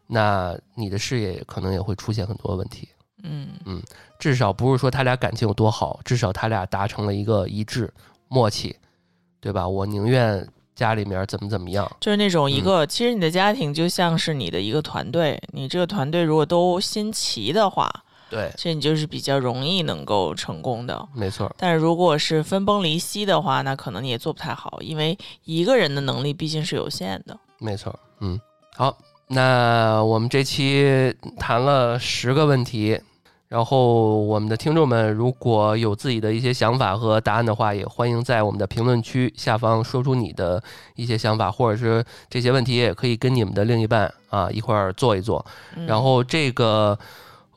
[0.06, 2.86] 那你的事业可能也会出现很多问题。
[3.22, 3.82] 嗯嗯
[4.18, 7.92] 至少不是说他俩感情有多好，至少他俩达成了一个一致
[8.28, 8.76] 默契，
[9.40, 9.66] 对吧？
[9.66, 10.46] 我宁愿
[10.76, 17.90] 家里面怎么怎么样，就是那种一嗯个，其实你的家庭就像是你的一个团队，你这个团队如果都心齐的话，
[18.30, 21.08] 对，所以你就是比较容易能够成功的。
[21.14, 27.36] 没错，但是如果是分崩离析的话，那可能你也做不太好，因为一个人的能力毕竟是有限的。
[27.58, 28.40] 没错，嗯，
[28.76, 32.98] 好，那我们这期谈了十个问题。
[33.48, 40.62] 然后，我们的听众们如果有自己的一些想法和答案的话，也欢迎在我们的评论区下方说出你的
[40.94, 45.44] 一些想法，或者是这些问题也可以跟你们的另一半啊一块儿做一做。
[45.74, 46.96] 嗯然后这个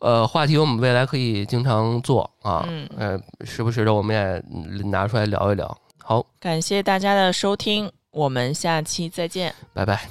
[0.04, 4.22] 呃话题我们未来可以经常做啊，嗯呃，时不时的我们也
[4.54, 5.78] 嗯拿出来聊一聊。
[5.98, 9.54] 好，感谢大家的收听，我们下期再见。
[9.74, 10.02] 拜拜。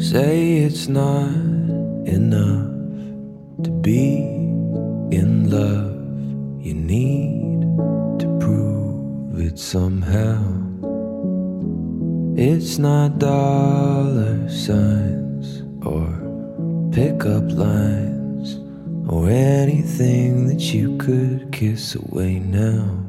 [0.00, 1.28] Say it's not
[2.06, 2.64] enough
[3.62, 4.24] to be
[5.10, 5.92] in love.
[6.62, 7.47] You need
[8.48, 10.42] prove it somehow.
[12.36, 16.06] It's not dollar signs or
[16.92, 18.60] pickup lines
[19.08, 23.04] or anything that you could kiss away now.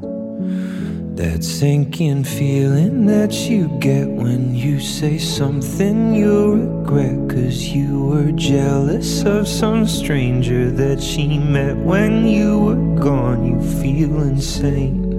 [1.14, 7.28] That sinking feeling that you get when you say something you regret.
[7.28, 13.44] Cause you were jealous of some stranger that she met when you were gone.
[13.44, 15.09] You feel insane.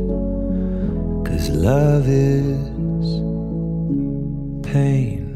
[1.53, 2.57] Love is
[4.65, 5.30] pain.